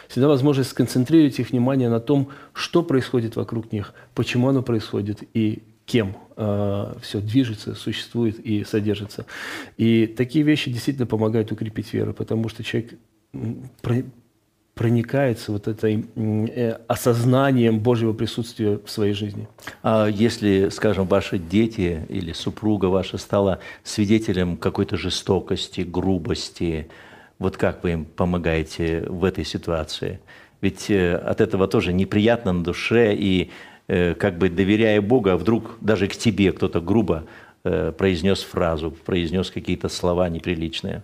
Всегда 0.08 0.30
возможность 0.30 0.70
сконцентрировать 0.70 1.38
их 1.40 1.50
внимание 1.50 1.90
на 1.90 2.00
том, 2.00 2.30
что 2.54 2.84
происходит 2.84 3.36
вокруг 3.36 3.74
них, 3.74 3.94
почему 4.14 4.48
оно 4.48 4.62
происходит 4.62 5.24
и 5.34 5.62
кем 5.86 6.16
э, 6.38 6.94
все 7.02 7.20
движется, 7.20 7.76
существует 7.76 8.40
и 8.40 8.64
содержится. 8.64 9.26
И 9.76 10.08
такие 10.08 10.46
вещи 10.46 10.72
действительно 10.72 11.06
помогают 11.06 11.52
укрепить 11.52 11.94
веру, 11.94 12.14
потому 12.14 12.48
что 12.48 12.64
человек 12.64 12.94
проникается 14.76 15.54
вот 15.54 15.70
этой 15.70 16.06
э, 16.16 16.78
осознанием 16.88 17.80
Божьего 17.80 18.12
присутствия 18.12 18.78
в 18.86 18.90
своей 18.92 19.14
жизни. 19.14 19.48
А 19.82 20.08
если, 20.08 20.68
скажем, 20.70 21.08
ваши 21.08 21.40
дети 21.40 22.06
или 22.10 22.34
супруга 22.34 22.88
ваша 22.88 23.18
стала 23.18 23.60
свидетелем 23.84 24.58
какой-то 24.58 24.98
жестокости, 24.98 25.82
грубости, 25.82 26.88
вот 27.40 27.56
как 27.56 27.84
вы 27.84 27.92
им 27.92 28.06
помогаете 28.06 29.06
в 29.08 29.24
этой 29.24 29.46
ситуации? 29.46 30.20
Ведь 30.60 30.92
э, 30.92 31.16
от 31.16 31.40
этого 31.40 31.70
тоже 31.70 31.94
неприятно 31.94 32.52
на 32.52 32.64
душе, 32.64 33.16
и 33.16 33.52
э, 33.88 34.14
как 34.14 34.38
бы 34.38 34.50
доверяя 34.50 35.02
Богу, 35.02 35.30
а 35.30 35.38
вдруг 35.38 35.78
даже 35.80 36.10
к 36.10 36.18
тебе 36.18 36.52
кто-то 36.52 36.82
грубо 36.82 37.24
произнес 37.98 38.44
фразу, 38.44 38.92
произнес 38.92 39.50
какие-то 39.50 39.90
слова 39.90 40.30
неприличные. 40.30 41.02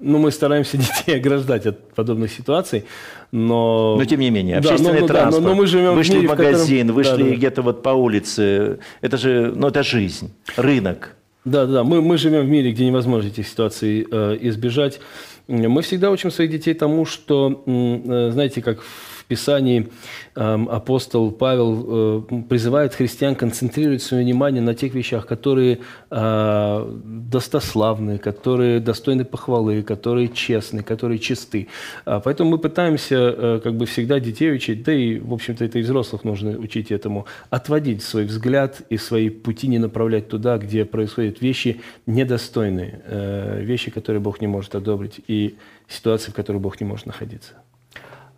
Ну, 0.00 0.18
мы 0.18 0.30
стараемся 0.30 0.76
детей 0.78 1.16
ограждать 1.16 1.66
от 1.66 1.92
подобных 1.94 2.30
ситуаций, 2.32 2.84
но... 3.32 3.96
Но 3.96 4.04
тем 4.04 4.20
не 4.20 4.30
менее, 4.30 4.58
общественный 4.58 4.94
да, 4.94 5.00
ну, 5.00 5.06
транспорт, 5.06 5.42
да, 5.42 5.48
но, 5.48 5.54
но 5.54 5.54
мы 5.54 5.66
живем 5.66 5.94
вышли 5.94 6.12
в, 6.12 6.16
мире, 6.16 6.28
в 6.28 6.30
магазин, 6.30 6.86
в 6.86 6.96
котором... 6.96 6.96
вышли 6.96 7.30
да. 7.30 7.36
где-то 7.36 7.62
вот 7.62 7.82
по 7.82 7.90
улице, 7.90 8.78
это 9.00 9.16
же, 9.16 9.52
ну, 9.54 9.68
это 9.68 9.82
жизнь, 9.82 10.32
рынок. 10.56 11.16
Да, 11.44 11.66
да, 11.66 11.84
мы, 11.84 12.02
мы 12.02 12.18
живем 12.18 12.44
в 12.44 12.48
мире, 12.48 12.72
где 12.72 12.86
невозможно 12.86 13.28
этих 13.28 13.48
ситуаций 13.48 14.06
э, 14.10 14.38
избежать. 14.42 15.00
Мы 15.48 15.82
всегда 15.82 16.10
учим 16.10 16.30
своих 16.30 16.50
детей 16.50 16.74
тому, 16.74 17.06
что, 17.06 17.62
э, 17.66 18.30
знаете, 18.32 18.60
как 18.60 18.80
в 18.80 19.09
Писании 19.30 19.86
э, 20.34 20.66
апостол 20.68 21.30
Павел 21.30 22.24
э, 22.32 22.42
призывает 22.48 22.94
христиан 22.94 23.36
концентрировать 23.36 24.02
свое 24.02 24.24
внимание 24.24 24.60
на 24.60 24.74
тех 24.74 24.92
вещах, 24.92 25.24
которые 25.24 25.78
э, 26.10 26.98
достославны, 27.04 28.18
которые 28.18 28.80
достойны 28.80 29.24
похвалы, 29.24 29.82
которые 29.82 30.28
честны, 30.28 30.82
которые 30.82 31.20
чисты. 31.20 31.68
А, 32.04 32.18
поэтому 32.18 32.50
мы 32.50 32.58
пытаемся 32.58 33.16
э, 33.16 33.60
как 33.62 33.76
бы 33.76 33.86
всегда 33.86 34.18
детей 34.18 34.52
учить, 34.52 34.82
да 34.82 34.92
и, 34.92 35.20
в 35.20 35.32
общем-то, 35.32 35.64
это 35.64 35.78
и 35.78 35.82
взрослых 35.82 36.24
нужно 36.24 36.58
учить 36.58 36.90
этому, 36.90 37.26
отводить 37.50 38.02
свой 38.02 38.24
взгляд 38.24 38.82
и 38.90 38.96
свои 38.96 39.30
пути 39.30 39.68
не 39.68 39.78
направлять 39.78 40.28
туда, 40.28 40.58
где 40.58 40.84
происходят 40.84 41.40
вещи 41.40 41.80
недостойные, 42.06 43.60
вещи, 43.60 43.92
которые 43.92 44.20
Бог 44.20 44.40
не 44.40 44.48
может 44.48 44.74
одобрить, 44.74 45.20
и 45.28 45.54
ситуации, 45.88 46.32
в 46.32 46.34
которых 46.34 46.60
Бог 46.60 46.80
не 46.80 46.86
может 46.86 47.06
находиться. 47.06 47.54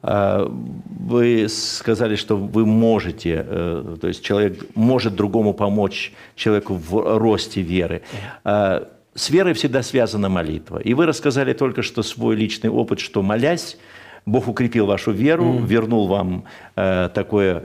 А, 0.03 0.51
вы 1.01 1.49
сказали, 1.49 2.17
что 2.17 2.37
вы 2.37 2.67
можете, 2.67 3.45
э, 3.47 3.97
то 4.01 4.09
есть 4.09 4.25
человек 4.25 4.67
может 4.75 5.15
другому 5.15 5.55
помочь 5.55 6.13
человеку 6.35 6.75
в 6.75 7.19
росте 7.19 7.63
веры. 7.63 8.03
А, 8.45 8.89
с 9.15 9.31
верой 9.31 9.53
всегда 9.55 9.83
связана 9.83 10.29
молитва. 10.29 10.79
И 10.79 10.95
вы 10.95 11.07
рассказали 11.07 11.53
только 11.53 11.83
что 11.83 12.03
свой 12.03 12.35
личный 12.35 12.71
опыт, 12.71 12.99
что 12.99 13.23
молясь, 13.23 13.77
Бог 14.27 14.49
укрепил 14.49 14.87
вашу 14.87 15.13
веру, 15.13 15.45
mm. 15.45 15.67
вернул 15.67 16.09
вам 16.09 16.45
э, 16.77 17.09
такое 17.15 17.65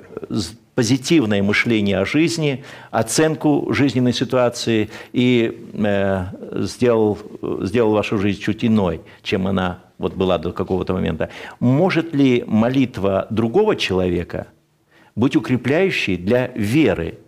позитивное 0.75 1.41
мышление 1.41 1.98
о 1.98 2.06
жизни, 2.06 2.63
оценку 2.91 3.74
жизненной 3.74 4.13
ситуации 4.13 4.89
и 5.12 5.67
э, 5.74 6.25
сделал, 6.65 7.17
сделал 7.62 7.94
вашу 7.94 8.20
жизнь 8.20 8.41
чуть 8.41 8.63
иной, 8.63 9.01
чем 9.24 9.48
она 9.48 9.79
вот 9.98 10.13
была 10.13 10.38
до 10.38 10.51
какого-то 10.51 10.94
момента. 10.94 11.30
Может 11.60 12.13
ли 12.13 12.44
молитва 12.48 13.27
другого 13.30 13.75
человека 13.75 14.48
быть 15.16 15.36
укрепляющей 15.36 16.17
для 16.17 16.48
веры? 16.56 17.19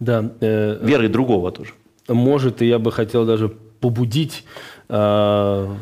Да. 0.00 0.30
Э, 0.40 0.78
веры 0.82 1.08
другого 1.08 1.50
тоже. 1.50 1.72
Может, 2.08 2.62
и 2.62 2.66
я 2.66 2.78
бы 2.78 2.92
хотел 2.92 3.26
даже 3.26 3.48
побудить 3.48 4.44
э, 4.88 5.74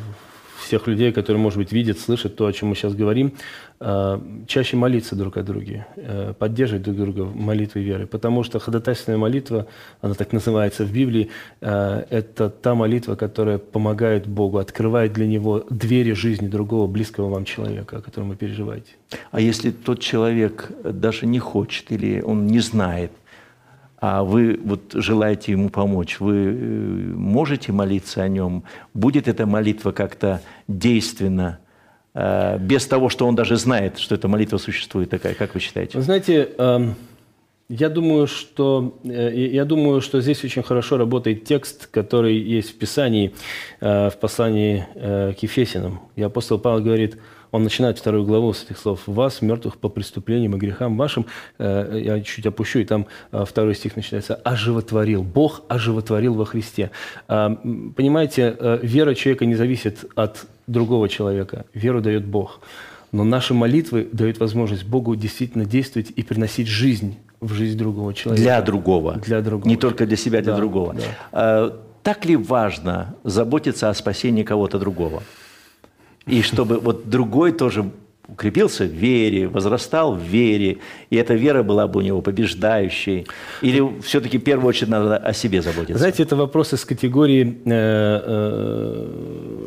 всех 0.66 0.86
людей, 0.86 1.12
которые, 1.12 1.40
может 1.40 1.58
быть, 1.58 1.72
видят, 1.72 1.98
слышат 1.98 2.36
то, 2.36 2.46
о 2.46 2.52
чем 2.52 2.68
мы 2.68 2.74
сейчас 2.74 2.94
говорим, 2.94 3.32
э, 3.80 4.20
чаще 4.46 4.76
молиться 4.76 5.16
друг 5.16 5.36
о 5.36 5.42
друге, 5.42 5.86
э, 5.96 6.34
поддерживать 6.38 6.82
друг 6.82 6.96
друга 6.96 7.20
в 7.22 7.36
молитве 7.36 7.82
веры. 7.82 8.06
Потому 8.06 8.44
что 8.44 8.58
ходатайственная 8.58 9.18
молитва, 9.18 9.66
она 10.00 10.14
так 10.14 10.32
называется 10.32 10.84
в 10.84 10.92
Библии, 10.92 11.28
э, 11.60 12.04
это 12.10 12.50
та 12.50 12.74
молитва, 12.74 13.14
которая 13.14 13.58
помогает 13.58 14.26
Богу, 14.26 14.58
открывает 14.58 15.12
для 15.12 15.26
Него 15.26 15.64
двери 15.70 16.12
жизни 16.12 16.48
другого 16.48 16.86
близкого 16.86 17.30
вам 17.30 17.44
человека, 17.44 17.98
о 17.98 18.00
котором 18.00 18.28
вы 18.30 18.36
переживаете. 18.36 18.92
А 19.30 19.40
если 19.40 19.70
тот 19.70 20.00
человек 20.00 20.70
даже 20.84 21.26
не 21.26 21.38
хочет 21.38 21.92
или 21.92 22.20
он 22.20 22.46
не 22.46 22.60
знает, 22.60 23.10
а 23.98 24.24
вы 24.24 24.60
вот 24.62 24.92
желаете 24.92 25.52
ему 25.52 25.70
помочь, 25.70 26.20
вы 26.20 26.34
э, 26.34 26.52
можете 27.14 27.72
молиться 27.72 28.22
о 28.22 28.28
нем? 28.28 28.64
Будет 28.92 29.26
эта 29.26 29.46
молитва 29.46 29.92
как-то 29.92 30.42
действенна, 30.68 31.58
э, 32.14 32.58
без 32.58 32.86
того, 32.86 33.08
что 33.08 33.26
он 33.26 33.34
даже 33.34 33.56
знает, 33.56 33.98
что 33.98 34.14
эта 34.14 34.28
молитва 34.28 34.58
существует 34.58 35.08
такая, 35.10 35.34
как 35.34 35.54
вы 35.54 35.60
считаете? 35.60 35.96
Вы 35.96 36.04
знаете, 36.04 36.50
эм, 36.58 36.94
я 37.70 37.88
думаю, 37.88 38.26
что, 38.26 38.98
э, 39.02 39.32
я 39.34 39.64
думаю, 39.64 40.02
что 40.02 40.20
здесь 40.20 40.44
очень 40.44 40.62
хорошо 40.62 40.98
работает 40.98 41.44
текст, 41.44 41.86
который 41.86 42.36
есть 42.36 42.72
в 42.72 42.78
Писании, 42.78 43.32
в 43.80 44.14
послании 44.20 44.86
к 44.94 45.42
Ефесинам. 45.42 46.00
И 46.16 46.22
апостол 46.22 46.58
Павел 46.58 46.82
говорит– 46.82 47.18
он 47.56 47.62
начинает 47.62 47.98
вторую 47.98 48.24
главу 48.24 48.52
с 48.52 48.64
этих 48.64 48.78
слов. 48.78 49.00
«Вас, 49.06 49.42
мертвых 49.42 49.78
по 49.78 49.88
преступлениям 49.88 50.54
и 50.54 50.58
грехам 50.58 50.96
вашим». 50.96 51.26
Э, 51.58 52.00
я 52.04 52.20
чуть 52.20 52.46
опущу, 52.46 52.80
и 52.80 52.84
там 52.84 53.06
э, 53.32 53.44
второй 53.46 53.74
стих 53.74 53.96
начинается. 53.96 54.34
«Оживотворил». 54.34 55.22
Бог 55.22 55.62
оживотворил 55.68 56.34
во 56.34 56.44
Христе. 56.44 56.90
А, 57.28 57.50
понимаете, 57.96 58.54
э, 58.58 58.78
вера 58.82 59.14
человека 59.14 59.46
не 59.46 59.54
зависит 59.54 60.04
от 60.14 60.46
другого 60.66 61.08
человека. 61.08 61.64
Веру 61.74 62.00
дает 62.00 62.26
Бог. 62.26 62.60
Но 63.12 63.24
наши 63.24 63.54
молитвы 63.54 64.06
дают 64.12 64.38
возможность 64.38 64.84
Богу 64.84 65.16
действительно 65.16 65.64
действовать 65.64 66.12
и 66.14 66.22
приносить 66.22 66.68
жизнь 66.68 67.16
в 67.40 67.54
жизнь 67.54 67.78
другого 67.78 68.12
человека. 68.12 68.42
Для 68.42 68.60
другого. 68.60 69.14
Для 69.14 69.40
другого. 69.40 69.68
Не 69.68 69.76
только 69.76 70.06
для 70.06 70.16
себя, 70.16 70.42
для 70.42 70.52
да, 70.52 70.58
другого. 70.58 70.94
Да. 70.94 71.02
А, 71.32 71.80
так 72.02 72.26
ли 72.26 72.36
важно 72.36 73.14
заботиться 73.24 73.88
о 73.88 73.94
спасении 73.94 74.42
кого-то 74.42 74.78
другого? 74.78 75.22
И 76.26 76.42
чтобы 76.42 76.78
вот 76.78 77.08
другой 77.08 77.52
тоже 77.52 77.90
укрепился 78.28 78.84
в 78.84 78.90
вере, 78.90 79.46
возрастал 79.46 80.14
в 80.14 80.20
вере, 80.20 80.78
и 81.10 81.16
эта 81.16 81.34
вера 81.34 81.62
была 81.62 81.86
бы 81.86 82.00
у 82.00 82.02
него 82.02 82.20
побеждающей? 82.20 83.26
Или 83.62 84.00
все-таки 84.02 84.38
в 84.38 84.42
первую 84.42 84.68
очередь 84.68 84.88
надо 84.88 85.16
о 85.16 85.32
себе 85.32 85.62
заботиться? 85.62 85.98
Знаете, 85.98 86.24
это 86.24 86.36
вопрос 86.36 86.72
из 86.72 86.84
категории 86.84 87.58
э, 87.64 87.70
э, 88.26 89.65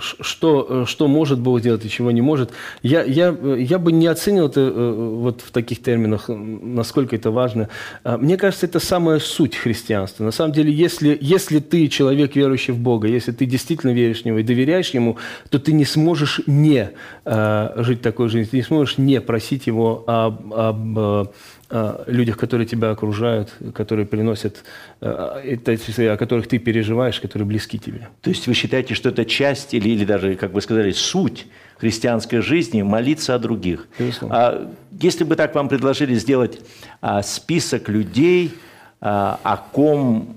что, 0.00 0.86
что 0.86 1.08
может 1.08 1.38
Бог 1.40 1.60
сделать 1.60 1.84
и 1.84 1.90
чего 1.90 2.10
не 2.10 2.20
может. 2.20 2.50
Я, 2.82 3.02
я, 3.02 3.36
я 3.56 3.78
бы 3.78 3.92
не 3.92 4.06
оценил 4.06 4.46
это 4.46 4.60
э, 4.60 4.92
вот 4.92 5.42
в 5.42 5.50
таких 5.50 5.82
терминах, 5.82 6.24
насколько 6.28 7.16
это 7.16 7.30
важно. 7.30 7.68
А, 8.04 8.18
мне 8.18 8.36
кажется, 8.36 8.66
это 8.66 8.80
самая 8.80 9.18
суть 9.18 9.56
христианства. 9.56 10.24
На 10.24 10.30
самом 10.32 10.52
деле, 10.52 10.72
если, 10.72 11.16
если 11.20 11.58
ты 11.58 11.88
человек, 11.88 12.36
верующий 12.36 12.72
в 12.72 12.78
Бога, 12.78 13.08
если 13.08 13.32
ты 13.32 13.46
действительно 13.46 13.92
веришь 13.92 14.22
в 14.22 14.24
Него 14.24 14.38
и 14.38 14.42
доверяешь 14.42 14.90
Ему, 14.90 15.16
то 15.50 15.58
ты 15.58 15.72
не 15.72 15.84
сможешь 15.84 16.40
не 16.46 16.90
э, 17.24 17.72
жить 17.76 18.02
такой 18.02 18.28
жизнью, 18.28 18.48
ты 18.50 18.56
не 18.56 18.62
сможешь 18.62 18.98
не 18.98 19.20
просить 19.20 19.66
Его 19.66 20.04
об, 20.06 20.52
об 20.52 20.98
э, 21.70 22.04
людях, 22.06 22.36
которые 22.36 22.66
тебя 22.66 22.90
окружают, 22.90 23.50
которые 23.74 24.06
приносят, 24.06 24.64
о 25.00 26.16
которых 26.16 26.48
ты 26.48 26.58
переживаешь, 26.58 27.20
которые 27.20 27.46
близки 27.46 27.78
тебе. 27.78 28.08
То 28.22 28.30
есть 28.30 28.46
вы 28.46 28.54
считаете, 28.54 28.94
что 28.94 29.08
это 29.08 29.24
часть 29.24 29.74
или, 29.74 29.89
или 29.94 30.04
даже, 30.04 30.36
как 30.36 30.52
вы 30.52 30.60
сказали, 30.60 30.92
суть 30.92 31.46
христианской 31.78 32.40
жизни– 32.40 32.82
молиться 32.82 33.34
о 33.34 33.38
других? 33.38 33.88
А 34.22 34.70
если 35.00 35.24
бы 35.24 35.36
так 35.36 35.54
вам 35.54 35.68
предложили 35.68 36.14
сделать 36.14 36.60
а, 37.00 37.22
список 37.22 37.88
людей, 37.88 38.52
а, 39.00 39.40
о 39.42 39.56
ком 39.56 40.36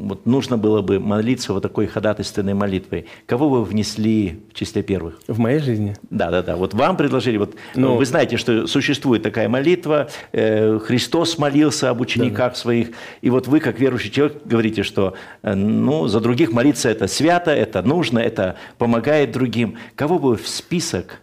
вот 0.00 0.26
нужно 0.26 0.56
было 0.56 0.80
бы 0.80 0.98
молиться 0.98 1.52
вот 1.52 1.62
такой 1.62 1.86
ходатайственной 1.86 2.54
молитвой, 2.54 3.06
кого 3.26 3.48
вы 3.48 3.64
внесли 3.64 4.40
в 4.50 4.54
числе 4.54 4.82
первых? 4.82 5.20
В 5.26 5.38
моей 5.38 5.60
жизни? 5.60 5.96
Да, 6.10 6.30
да, 6.30 6.42
да. 6.42 6.56
Вот 6.56 6.74
вам 6.74 6.96
предложили, 6.96 7.36
вот 7.36 7.54
ну, 7.74 7.96
вы 7.96 8.06
знаете, 8.06 8.36
что 8.36 8.66
существует 8.66 9.22
такая 9.22 9.48
молитва, 9.48 10.08
э, 10.32 10.78
Христос 10.78 11.38
молился 11.38 11.90
об 11.90 12.00
учениках 12.00 12.52
да. 12.52 12.58
своих, 12.58 12.88
и 13.20 13.30
вот 13.30 13.46
вы, 13.46 13.60
как 13.60 13.78
верующий 13.78 14.10
человек, 14.10 14.38
говорите, 14.44 14.82
что 14.82 15.14
э, 15.42 15.54
ну, 15.54 16.08
за 16.08 16.20
других 16.20 16.52
молиться 16.52 16.88
это 16.88 17.06
свято, 17.06 17.50
это 17.50 17.82
нужно, 17.82 18.18
это 18.18 18.56
помогает 18.78 19.32
другим. 19.32 19.76
Кого 19.94 20.18
бы 20.18 20.36
в 20.36 20.48
список 20.48 21.20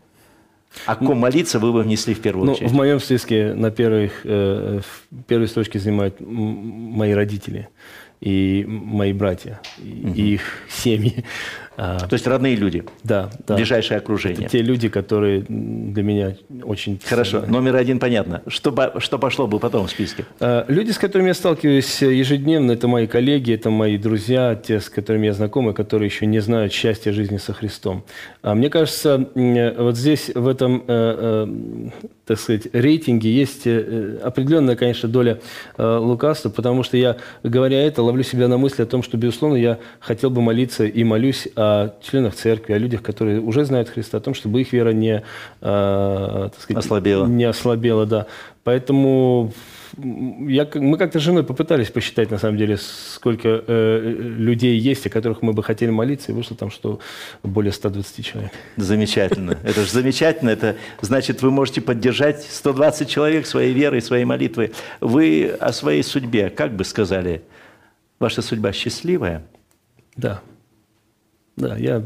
о 0.86 0.96
ком 0.96 1.18
молиться 1.18 1.58
вы 1.60 1.74
бы 1.74 1.82
внесли 1.82 2.14
в 2.14 2.22
первую 2.22 2.46
ну, 2.46 2.52
очередь? 2.54 2.70
В 2.70 2.74
моем 2.76 3.00
списке 3.00 3.54
на 3.54 3.72
первых, 3.72 4.22
э, 4.24 4.82
в 4.82 5.24
первой 5.26 5.48
строчке 5.48 5.80
занимают 5.80 6.18
мои 6.20 7.14
родители 7.14 7.70
и 8.20 8.66
мои 8.68 9.14
братья, 9.14 9.62
и 9.78 10.06
угу. 10.06 10.14
их 10.14 10.42
семьи. 10.70 11.24
А, 11.78 12.00
То 12.00 12.14
есть 12.14 12.26
родные 12.26 12.56
люди? 12.56 12.84
Да, 13.04 13.30
да. 13.46 13.56
Ближайшее 13.56 14.00
окружение? 14.00 14.48
Это 14.48 14.50
те 14.50 14.64
люди, 14.64 14.90
которые 14.90 15.46
для 15.48 16.02
меня 16.02 16.36
очень... 16.64 17.00
Хорошо, 17.06 17.44
номер 17.48 17.76
один 17.76 18.00
понятно. 18.00 18.42
Что, 18.48 18.96
что 18.98 19.20
пошло 19.20 19.46
бы 19.46 19.60
потом 19.60 19.86
в 19.86 19.92
списке? 19.92 20.26
А, 20.40 20.66
люди, 20.68 20.90
с 20.90 20.98
которыми 20.98 21.28
я 21.28 21.34
сталкиваюсь 21.36 22.02
ежедневно, 22.02 22.72
это 22.72 22.88
мои 22.88 23.06
коллеги, 23.06 23.54
это 23.54 23.70
мои 23.70 24.00
друзья, 24.00 24.56
те, 24.56 24.80
с 24.80 24.90
которыми 24.90 25.28
я 25.28 25.34
знаком, 25.34 25.70
и 25.70 25.74
которые 25.74 26.08
еще 26.08 26.26
не 26.26 26.40
знают 26.40 26.74
счастья 26.74 27.12
жизни 27.12 27.38
со 27.38 27.54
Христом. 27.54 28.04
А 28.42 28.56
мне 28.56 28.72
кажется, 28.72 29.30
вот 29.36 29.98
здесь, 29.98 30.32
в 30.34 30.48
этом 30.48 30.80
э, 30.80 30.84
э, 30.88 31.90
так 32.26 32.40
сказать, 32.40 32.70
рейтинге 32.74 33.32
есть 33.32 33.68
э, 33.68 34.18
определенная, 34.24 34.76
конечно, 34.76 35.08
доля 35.08 35.40
лукавства, 35.78 36.50
потому 36.50 36.82
что 36.82 36.98
я, 36.98 37.18
говоря 37.44 37.80
это, 37.84 38.02
ловлю 38.02 38.24
себя 38.24 38.48
на 38.48 38.58
мысли 38.58 38.82
о 38.82 38.88
том, 38.88 39.04
что, 39.04 39.16
безусловно, 39.16 39.58
я 39.58 39.78
хотел 40.00 40.32
бы 40.32 40.42
молиться 40.42 40.86
и 40.86 41.04
молюсь 41.04 41.48
о 41.56 41.67
о 41.68 41.94
членах 42.02 42.36
церкви, 42.36 42.74
о 42.74 42.78
людях, 42.78 43.02
которые 43.02 43.40
уже 43.40 43.66
знают 43.66 43.90
Христа, 43.90 44.18
о 44.18 44.22
том, 44.22 44.34
чтобы 44.34 44.62
их 44.62 44.74
вера 44.74 44.92
не, 44.92 45.24
э, 45.62 46.50
так 46.52 46.62
сказать, 46.62 46.84
ослабела. 46.84 47.26
Не 47.26 47.46
ослабела, 47.46 48.06
да. 48.06 48.26
Поэтому 48.64 49.54
я, 49.98 50.68
мы 50.76 50.98
как-то 50.98 51.20
с 51.20 51.24
женой 51.24 51.44
попытались 51.44 51.90
посчитать, 51.90 52.30
на 52.32 52.38
самом 52.38 52.58
деле, 52.58 52.78
сколько 52.78 53.64
э, 53.66 54.16
людей 54.38 54.78
есть, 54.78 55.06
о 55.08 55.10
которых 55.10 55.42
мы 55.42 55.54
бы 55.54 55.64
хотели 55.64 55.90
молиться, 55.90 56.32
и 56.32 56.36
вышло 56.36 56.56
там, 56.56 56.70
что 56.70 57.00
более 57.44 57.72
120 57.72 58.26
человек. 58.26 58.52
Замечательно. 58.76 59.58
Это 59.64 59.82
же 59.82 59.92
замечательно. 59.92 60.50
Это 60.50 60.76
значит, 61.02 61.42
вы 61.42 61.52
можете 61.52 61.82
поддержать 61.82 62.44
120 62.44 63.10
человек 63.10 63.48
своей 63.48 63.74
верой, 63.74 64.02
своей 64.02 64.26
молитвой. 64.26 64.74
Вы 65.02 65.56
о 65.60 65.72
своей 65.74 66.04
судьбе, 66.04 66.50
как 66.50 66.76
бы 66.76 66.84
сказали, 66.84 67.44
ваша 68.20 68.42
судьба 68.42 68.72
счастливая? 68.74 69.44
Да. 70.16 70.42
Да, 71.58 71.76
я... 71.76 72.04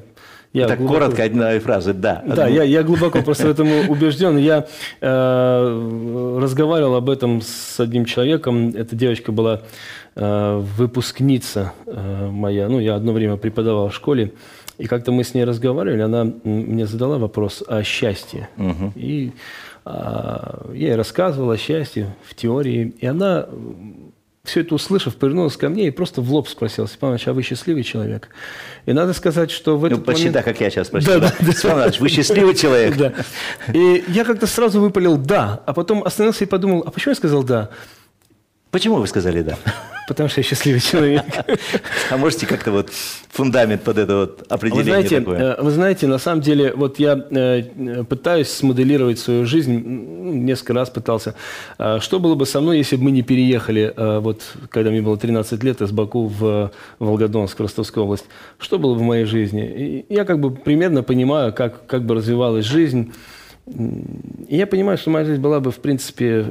я 0.53 0.67
так 0.67 0.79
глубоко... 0.79 0.99
коротко, 0.99 1.23
одна 1.23 1.59
фраза, 1.59 1.93
да. 1.93 2.23
Да, 2.25 2.47
я, 2.47 2.63
я 2.63 2.83
глубоко 2.83 3.21
просто 3.21 3.47
в 3.47 3.51
этом 3.51 3.67
убежден. 3.89 4.37
Я 4.37 4.65
э, 5.01 6.37
разговаривал 6.41 6.95
об 6.95 7.09
этом 7.09 7.41
с 7.41 7.79
одним 7.79 8.05
человеком. 8.05 8.69
Эта 8.69 8.95
девочка 8.95 9.31
была 9.31 9.61
э, 10.15 10.63
выпускница 10.77 11.73
э, 11.85 12.29
моя. 12.31 12.69
Ну, 12.69 12.79
я 12.79 12.95
одно 12.95 13.11
время 13.11 13.37
преподавал 13.37 13.89
в 13.89 13.93
школе. 13.93 14.31
И 14.77 14.87
как-то 14.87 15.11
мы 15.11 15.23
с 15.23 15.35
ней 15.35 15.43
разговаривали, 15.43 16.01
она 16.01 16.27
мне 16.43 16.87
задала 16.87 17.19
вопрос 17.19 17.63
о 17.67 17.83
счастье. 17.83 18.49
Угу. 18.57 18.93
И 18.95 19.31
а, 19.85 20.71
я 20.73 20.87
ей 20.87 20.95
рассказывал 20.95 21.51
о 21.51 21.57
счастье 21.57 22.15
в 22.23 22.33
теории. 22.33 22.93
И 22.99 23.05
она 23.05 23.47
все 24.43 24.61
это 24.61 24.73
услышав, 24.73 25.15
повернулась 25.15 25.55
ко 25.55 25.69
мне 25.69 25.87
и 25.87 25.91
просто 25.91 26.21
в 26.21 26.31
лоб 26.31 26.47
спросила, 26.49 26.87
Степан 26.87 27.09
Иванович, 27.09 27.27
а 27.27 27.33
вы 27.33 27.43
счастливый 27.43 27.83
человек? 27.83 28.29
И 28.87 28.93
надо 28.93 29.13
сказать, 29.13 29.51
что 29.51 29.77
в 29.77 29.85
этот 29.85 29.99
ну, 29.99 30.05
почти 30.05 30.23
момент... 30.23 30.37
так, 30.37 30.45
как 30.45 30.61
я 30.61 30.71
сейчас 30.71 30.87
спросил. 30.87 31.19
Да, 31.19 31.19
да. 31.19 31.35
да. 31.39 31.51
Степан 31.51 31.77
Иванович, 31.77 31.99
вы 31.99 32.09
счастливый 32.09 32.55
человек? 32.55 32.97
Да. 32.97 33.13
И 33.71 34.03
я 34.07 34.25
как-то 34.25 34.47
сразу 34.47 34.81
выпалил 34.81 35.17
«да», 35.17 35.61
а 35.65 35.73
потом 35.73 36.03
остановился 36.03 36.45
и 36.45 36.47
подумал, 36.47 36.83
а 36.85 36.91
почему 36.91 37.11
я 37.11 37.15
сказал 37.15 37.43
«да»? 37.43 37.69
Почему 38.71 38.95
вы 38.95 39.07
сказали 39.07 39.41
«да»? 39.41 39.57
Потому 40.11 40.27
что 40.27 40.41
я 40.41 40.43
счастливый 40.43 40.81
человек. 40.81 41.23
А 42.09 42.17
можете 42.17 42.45
как-то 42.45 42.73
вот 42.73 42.89
фундамент 43.29 43.81
под 43.81 43.97
это 43.97 44.15
вот 44.17 44.45
определение 44.49 44.83
вы 44.83 45.07
знаете, 45.07 45.19
такое? 45.19 45.39
Э, 45.39 45.61
вы 45.61 45.71
знаете, 45.71 46.07
на 46.07 46.17
самом 46.17 46.41
деле, 46.41 46.73
вот 46.75 46.99
я 46.99 47.13
э, 47.13 48.03
пытаюсь 48.03 48.49
смоделировать 48.49 49.19
свою 49.19 49.45
жизнь, 49.45 49.71
несколько 49.71 50.73
раз 50.73 50.89
пытался. 50.89 51.35
А 51.77 52.01
что 52.01 52.19
было 52.19 52.35
бы 52.35 52.45
со 52.45 52.59
мной, 52.59 52.79
если 52.79 52.97
бы 52.97 53.03
мы 53.03 53.11
не 53.11 53.21
переехали, 53.21 53.93
э, 53.95 54.19
вот 54.19 54.41
когда 54.67 54.91
мне 54.91 55.01
было 55.01 55.15
13 55.15 55.63
лет, 55.63 55.81
из 55.81 55.91
Баку 55.91 56.27
в 56.27 56.73
Волгодонск, 56.99 57.57
в 57.57 57.61
Ростовскую 57.61 58.03
область? 58.03 58.25
Что 58.59 58.79
было 58.79 58.95
бы 58.95 58.99
в 58.99 59.03
моей 59.03 59.23
жизни? 59.23 60.03
И 60.09 60.13
я 60.13 60.25
как 60.25 60.41
бы 60.41 60.51
примерно 60.51 61.03
понимаю, 61.03 61.53
как, 61.53 61.85
как 61.87 62.05
бы 62.05 62.15
развивалась 62.15 62.65
жизнь. 62.65 63.13
И 63.65 64.57
я 64.57 64.67
понимаю, 64.67 64.97
что 64.97 65.09
моя 65.09 65.23
жизнь 65.23 65.41
была 65.41 65.61
бы, 65.61 65.71
в 65.71 65.77
принципе, 65.77 66.45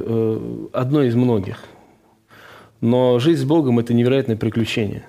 одной 0.73 1.09
из 1.09 1.15
многих– 1.15 1.59
но 2.81 3.19
жизнь 3.19 3.41
с 3.41 3.45
Богом– 3.45 3.79
это 3.79 3.93
невероятное 3.93 4.35
приключение. 4.35 5.05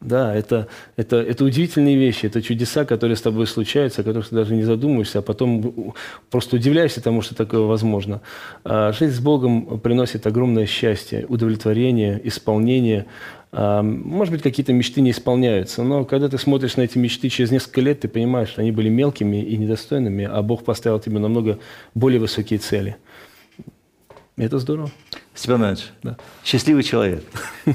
Да, 0.00 0.34
это, 0.34 0.68
это, 0.96 1.16
это 1.16 1.44
удивительные 1.44 1.96
вещи, 1.96 2.26
это 2.26 2.42
чудеса, 2.42 2.84
которые 2.84 3.16
с 3.16 3.22
тобой 3.22 3.46
случаются, 3.46 4.02
о 4.02 4.04
которых 4.04 4.28
ты 4.28 4.34
даже 4.34 4.54
не 4.54 4.62
задумываешься, 4.62 5.20
а 5.20 5.22
потом 5.22 5.94
просто 6.30 6.56
удивляешься 6.56 7.02
тому, 7.02 7.22
что 7.22 7.34
такое 7.34 7.62
возможно. 7.62 8.20
А 8.62 8.92
жизнь 8.92 9.14
с 9.14 9.20
Богом 9.20 9.80
приносит 9.80 10.26
огромное 10.26 10.66
счастье, 10.66 11.24
удовлетворение, 11.28 12.20
исполнение. 12.22 13.06
А, 13.52 13.82
может 13.82 14.32
быть, 14.32 14.42
какие-то 14.42 14.74
мечты 14.74 15.00
не 15.00 15.12
исполняются, 15.12 15.82
но 15.82 16.04
когда 16.04 16.28
ты 16.28 16.36
смотришь 16.36 16.76
на 16.76 16.82
эти 16.82 16.98
мечты 16.98 17.30
через 17.30 17.50
несколько 17.50 17.80
лет, 17.80 18.00
ты 18.00 18.08
понимаешь, 18.08 18.50
что 18.50 18.60
они 18.60 18.72
были 18.72 18.90
мелкими 18.90 19.42
и 19.42 19.56
недостойными, 19.56 20.28
а 20.30 20.42
Бог 20.42 20.62
поставил 20.62 21.00
тебе 21.00 21.18
намного 21.18 21.58
более 21.94 22.20
высокие 22.20 22.58
цели. 22.58 22.96
Это 24.36 24.58
здорово. 24.58 24.90
Степан 25.36 25.60
Иванович, 25.60 25.84
да. 26.02 26.16
счастливый 26.44 26.82
человек. 26.82 27.22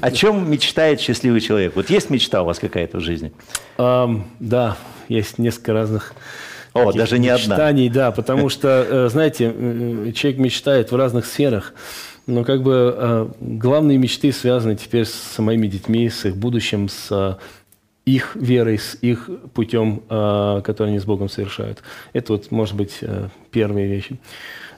О 0.02 0.12
чем 0.12 0.50
мечтает 0.50 1.00
счастливый 1.00 1.42
человек? 1.42 1.76
Вот 1.76 1.90
есть 1.90 2.10
мечта 2.10 2.42
у 2.42 2.46
вас 2.46 2.60
какая-то 2.60 2.98
в 2.98 3.02
жизни? 3.02 3.32
Um, 3.78 4.24
да, 4.40 4.78
есть 5.08 5.38
несколько 5.38 5.74
разных 5.74 6.14
О, 6.74 6.92
даже 6.92 7.20
не 7.20 7.30
мечтаний, 7.30 7.88
одна. 7.88 8.06
да, 8.06 8.12
потому 8.12 8.50
что, 8.50 8.86
э, 8.90 9.10
знаете, 9.10 9.54
э, 9.56 10.12
человек 10.14 10.40
мечтает 10.40 10.92
в 10.92 10.96
разных 10.96 11.26
сферах, 11.26 11.74
но 12.26 12.44
как 12.44 12.64
бы 12.64 12.96
э, 12.98 13.30
главные 13.40 13.98
мечты 13.98 14.32
связаны 14.32 14.76
теперь 14.76 15.06
с 15.06 15.38
моими 15.38 15.68
детьми, 15.68 16.10
с 16.10 16.26
их 16.26 16.38
будущим, 16.38 16.90
с 16.90 17.38
их 18.06 18.36
верой, 18.36 18.80
с 18.80 18.98
их 19.02 19.30
путем, 19.54 20.02
который 20.08 20.88
они 20.88 21.00
с 21.00 21.06
Богом 21.06 21.30
совершают. 21.30 21.84
Это 22.14 22.34
вот, 22.34 22.50
может 22.50 22.76
быть, 22.76 23.00
первые 23.52 23.88
вещи. 23.88 24.20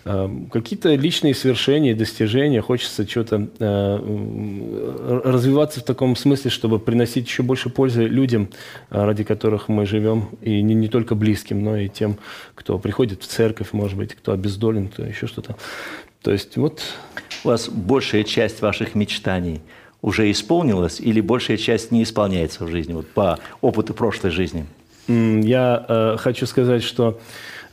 Эм, 0.05 0.47
какие-то 0.47 0.93
личные 0.95 1.33
свершения, 1.33 1.95
достижения, 1.95 2.61
хочется 2.61 3.07
что-то 3.07 3.47
э, 3.57 5.21
развиваться 5.23 5.79
в 5.79 5.83
таком 5.83 6.17
смысле, 6.17 6.51
чтобы 6.51 6.77
приносить 6.77 7.25
еще 7.25 7.41
больше 7.41 7.69
пользы 7.69 8.03
людям, 8.03 8.49
э, 8.89 9.01
ради 9.01 9.23
которых 9.23 9.69
мы 9.69 9.85
живем, 9.85 10.27
и 10.41 10.61
не, 10.61 10.75
не 10.75 10.89
только 10.89 11.15
близким, 11.15 11.63
но 11.63 11.77
и 11.77 11.87
тем, 11.87 12.17
кто 12.53 12.77
приходит 12.79 13.23
в 13.23 13.27
церковь, 13.27 13.71
может 13.71 13.97
быть, 13.97 14.13
кто 14.13 14.33
обездолен, 14.33 14.89
кто 14.89 15.03
еще 15.03 15.25
что-то. 15.25 15.55
То 16.21 16.31
есть 16.31 16.57
вот... 16.57 16.81
У 17.45 17.49
вас 17.49 17.69
большая 17.69 18.23
часть 18.23 18.61
ваших 18.61 18.95
мечтаний 18.95 19.61
уже 20.01 20.29
исполнилась 20.31 20.99
или 20.99 21.21
большая 21.21 21.57
часть 21.57 21.91
не 21.91 22.03
исполняется 22.03 22.65
в 22.65 22.69
жизни, 22.69 22.93
вот 22.93 23.09
по 23.09 23.39
опыту 23.61 23.93
прошлой 23.93 24.31
жизни? 24.31 24.65
Я 25.07 25.85
э, 25.87 26.17
хочу 26.17 26.45
сказать, 26.45 26.83
что 26.83 27.19
Э, 27.19 27.19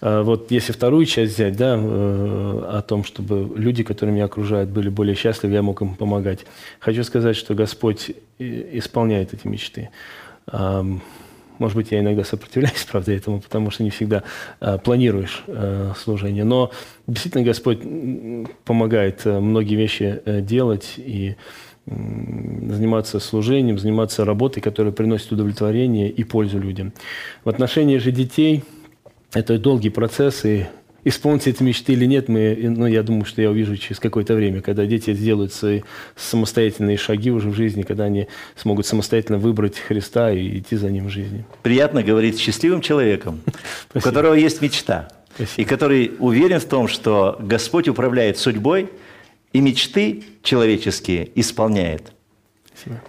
вот 0.01 0.51
если 0.51 0.73
вторую 0.73 1.05
часть 1.05 1.35
взять, 1.35 1.57
да, 1.57 1.77
э, 1.79 1.79
о 1.79 2.83
том, 2.83 3.05
чтобы 3.05 3.55
люди, 3.59 3.83
которые 3.83 4.15
меня 4.15 4.25
окружают, 4.25 4.71
были 4.71 4.89
более 4.89 5.15
счастливы, 5.15 5.55
я 5.55 5.63
мог 5.63 5.83
им 5.83 5.95
помогать. 5.95 6.47
Хочу 6.79 7.05
сказать, 7.05 7.37
что 7.37 7.55
Господь 7.55 8.13
исполняет 8.39 9.35
эти 9.35 9.47
мечты. 9.47 9.91
Может 11.59 11.77
быть, 11.77 11.91
я 11.91 12.01
иногда 12.01 12.25
сопротивляюсь, 12.25 12.87
правда, 12.91 13.13
этому, 13.13 13.43
потому 13.43 13.71
что 13.71 13.83
не 13.83 13.91
всегда 13.91 14.23
э, 14.61 14.79
планируешь 14.79 15.45
служение. 15.99 16.45
Но 16.45 16.71
действительно 17.07 17.45
Господь 17.45 17.81
помогает 18.65 19.27
многие 19.27 19.75
вещи 19.75 20.23
делать 20.25 20.95
и 20.97 21.37
заниматься 21.87 23.19
служением, 23.19 23.79
заниматься 23.79 24.25
работой, 24.25 24.61
которая 24.61 24.93
приносит 24.93 25.33
удовлетворение 25.33 26.09
и 26.09 26.25
пользу 26.25 26.59
людям. 26.59 26.93
В 27.45 27.51
отношении 27.51 27.99
же 27.99 28.13
детей– 28.13 28.65
это 29.33 29.59
долгий 29.59 29.91
процесс, 29.91 30.45
и 30.45 30.67
исполнить 31.05 31.47
эти 31.47 31.63
мечты 31.63 31.93
или 31.93 32.05
нет, 32.05 32.29
мы, 32.29 32.57
ну, 32.61 32.87
я 32.87 33.03
думаю, 33.03 33.25
что 33.25 33.41
я 33.41 33.51
увижу 33.51 33.77
через 33.77 33.99
какое-то 33.99 34.35
время, 34.35 34.61
когда 34.61 34.87
дети 34.87 35.15
сделают 35.15 35.53
свои 35.53 35.83
самостоятельные 36.17 36.97
шаги 36.97 37.31
уже 37.31 37.49
в 37.51 37.55
жизни, 37.55 37.83
когда 37.83 38.05
они 38.05 38.29
смогут 38.57 38.87
самостоятельно 38.87 39.39
выбрать 39.39 39.79
Христа 39.79 40.31
и 40.31 40.59
идти 40.59 40.77
за 40.77 40.91
Ним 40.91 41.07
в 41.07 41.11
жизни. 41.11 41.45
Приятно 41.63 42.03
говорить 42.03 42.37
с 42.37 42.41
счастливым 42.41 42.81
человеком, 42.81 43.41
у 43.95 44.01
которого 44.01 44.35
есть 44.35 44.61
мечта, 44.61 45.09
Спасибо. 45.35 45.63
и 45.63 45.65
который 45.65 46.13
уверен 46.19 46.61
в 46.61 46.67
том, 46.67 46.89
что 46.89 47.37
Господь 47.41 47.89
управляет 47.89 48.39
судьбой 48.39 48.91
и 49.53 49.61
мечты 49.61 50.25
человеческие 50.43 51.31
исполняет. 51.35 52.13
Спасибо. 52.75 53.03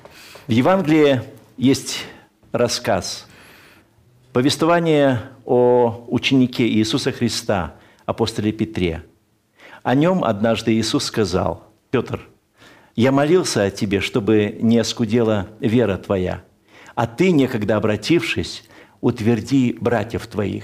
В 0.48 0.52
Евангелии 0.52 1.22
есть 1.58 2.06
рассказ, 2.52 3.28
повествование 4.34 5.22
о 5.52 6.06
ученике 6.08 6.66
Иисуса 6.66 7.12
Христа, 7.12 7.76
апостоле 8.06 8.54
Петре. 8.54 9.04
О 9.84 9.96
нем 9.96 10.24
однажды 10.24 10.74
Иисус 10.74 11.04
сказал, 11.04 11.68
«Петр, 11.90 12.22
я 12.96 13.12
молился 13.12 13.64
о 13.64 13.70
тебе, 13.70 14.00
чтобы 14.00 14.58
не 14.62 14.78
оскудела 14.78 15.50
вера 15.60 15.98
твоя, 15.98 16.46
а 16.96 17.06
ты, 17.06 17.32
некогда 17.32 17.76
обратившись, 17.76 18.64
утверди 19.02 19.76
братьев 19.78 20.26
твоих». 20.26 20.64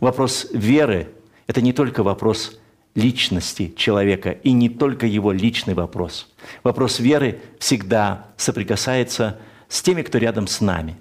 Вопрос 0.00 0.46
веры– 0.54 1.10
это 1.46 1.60
не 1.60 1.74
только 1.74 2.02
вопрос 2.02 2.58
личности 2.94 3.74
человека 3.76 4.30
и 4.30 4.52
не 4.52 4.70
только 4.70 5.04
его 5.04 5.32
личный 5.32 5.74
вопрос. 5.74 6.32
Вопрос 6.62 6.98
веры 6.98 7.42
всегда 7.58 8.28
соприкасается 8.38 9.38
с 9.68 9.82
теми, 9.82 10.00
кто 10.00 10.16
рядом 10.16 10.46
с 10.46 10.62
нами. 10.62 10.96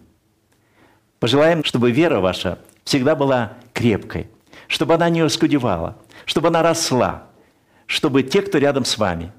Пожелаем, 1.22 1.64
чтобы 1.64 1.92
вера 1.92 2.20
ваша 2.20 2.60
всегда 2.84 3.16
была 3.16 3.54
крепкой, 3.74 4.28
чтобы 4.68 4.94
она 4.94 5.10
не 5.10 5.22
оскудевала, 5.22 5.98
чтобы 6.26 6.50
она 6.50 6.62
росла, 6.62 7.30
чтобы 7.86 8.24
те, 8.24 8.42
кто 8.42 8.58
рядом 8.58 8.86
с 8.86 8.98
вами, 8.98 9.32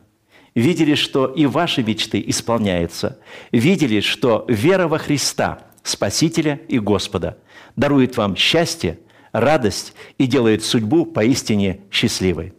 видели, 0.54 0.94
что 0.94 1.26
и 1.26 1.46
ваши 1.46 1.82
мечты 1.82 2.22
исполняются, 2.26 3.18
видели, 3.52 4.00
что 4.00 4.44
вера 4.48 4.88
во 4.88 4.98
Христа, 4.98 5.60
Спасителя 5.82 6.60
и 6.68 6.78
Господа, 6.78 7.38
дарует 7.76 8.16
вам 8.16 8.36
счастье, 8.36 8.98
радость 9.32 9.94
и 10.18 10.26
делает 10.26 10.64
судьбу 10.64 11.04
поистине 11.04 11.80
счастливой. 11.90 12.54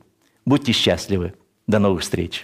Будьте 0.46 0.74
счастливы. 0.74 1.34
До 1.68 1.80
новых 1.80 2.02
встреч. 2.02 2.44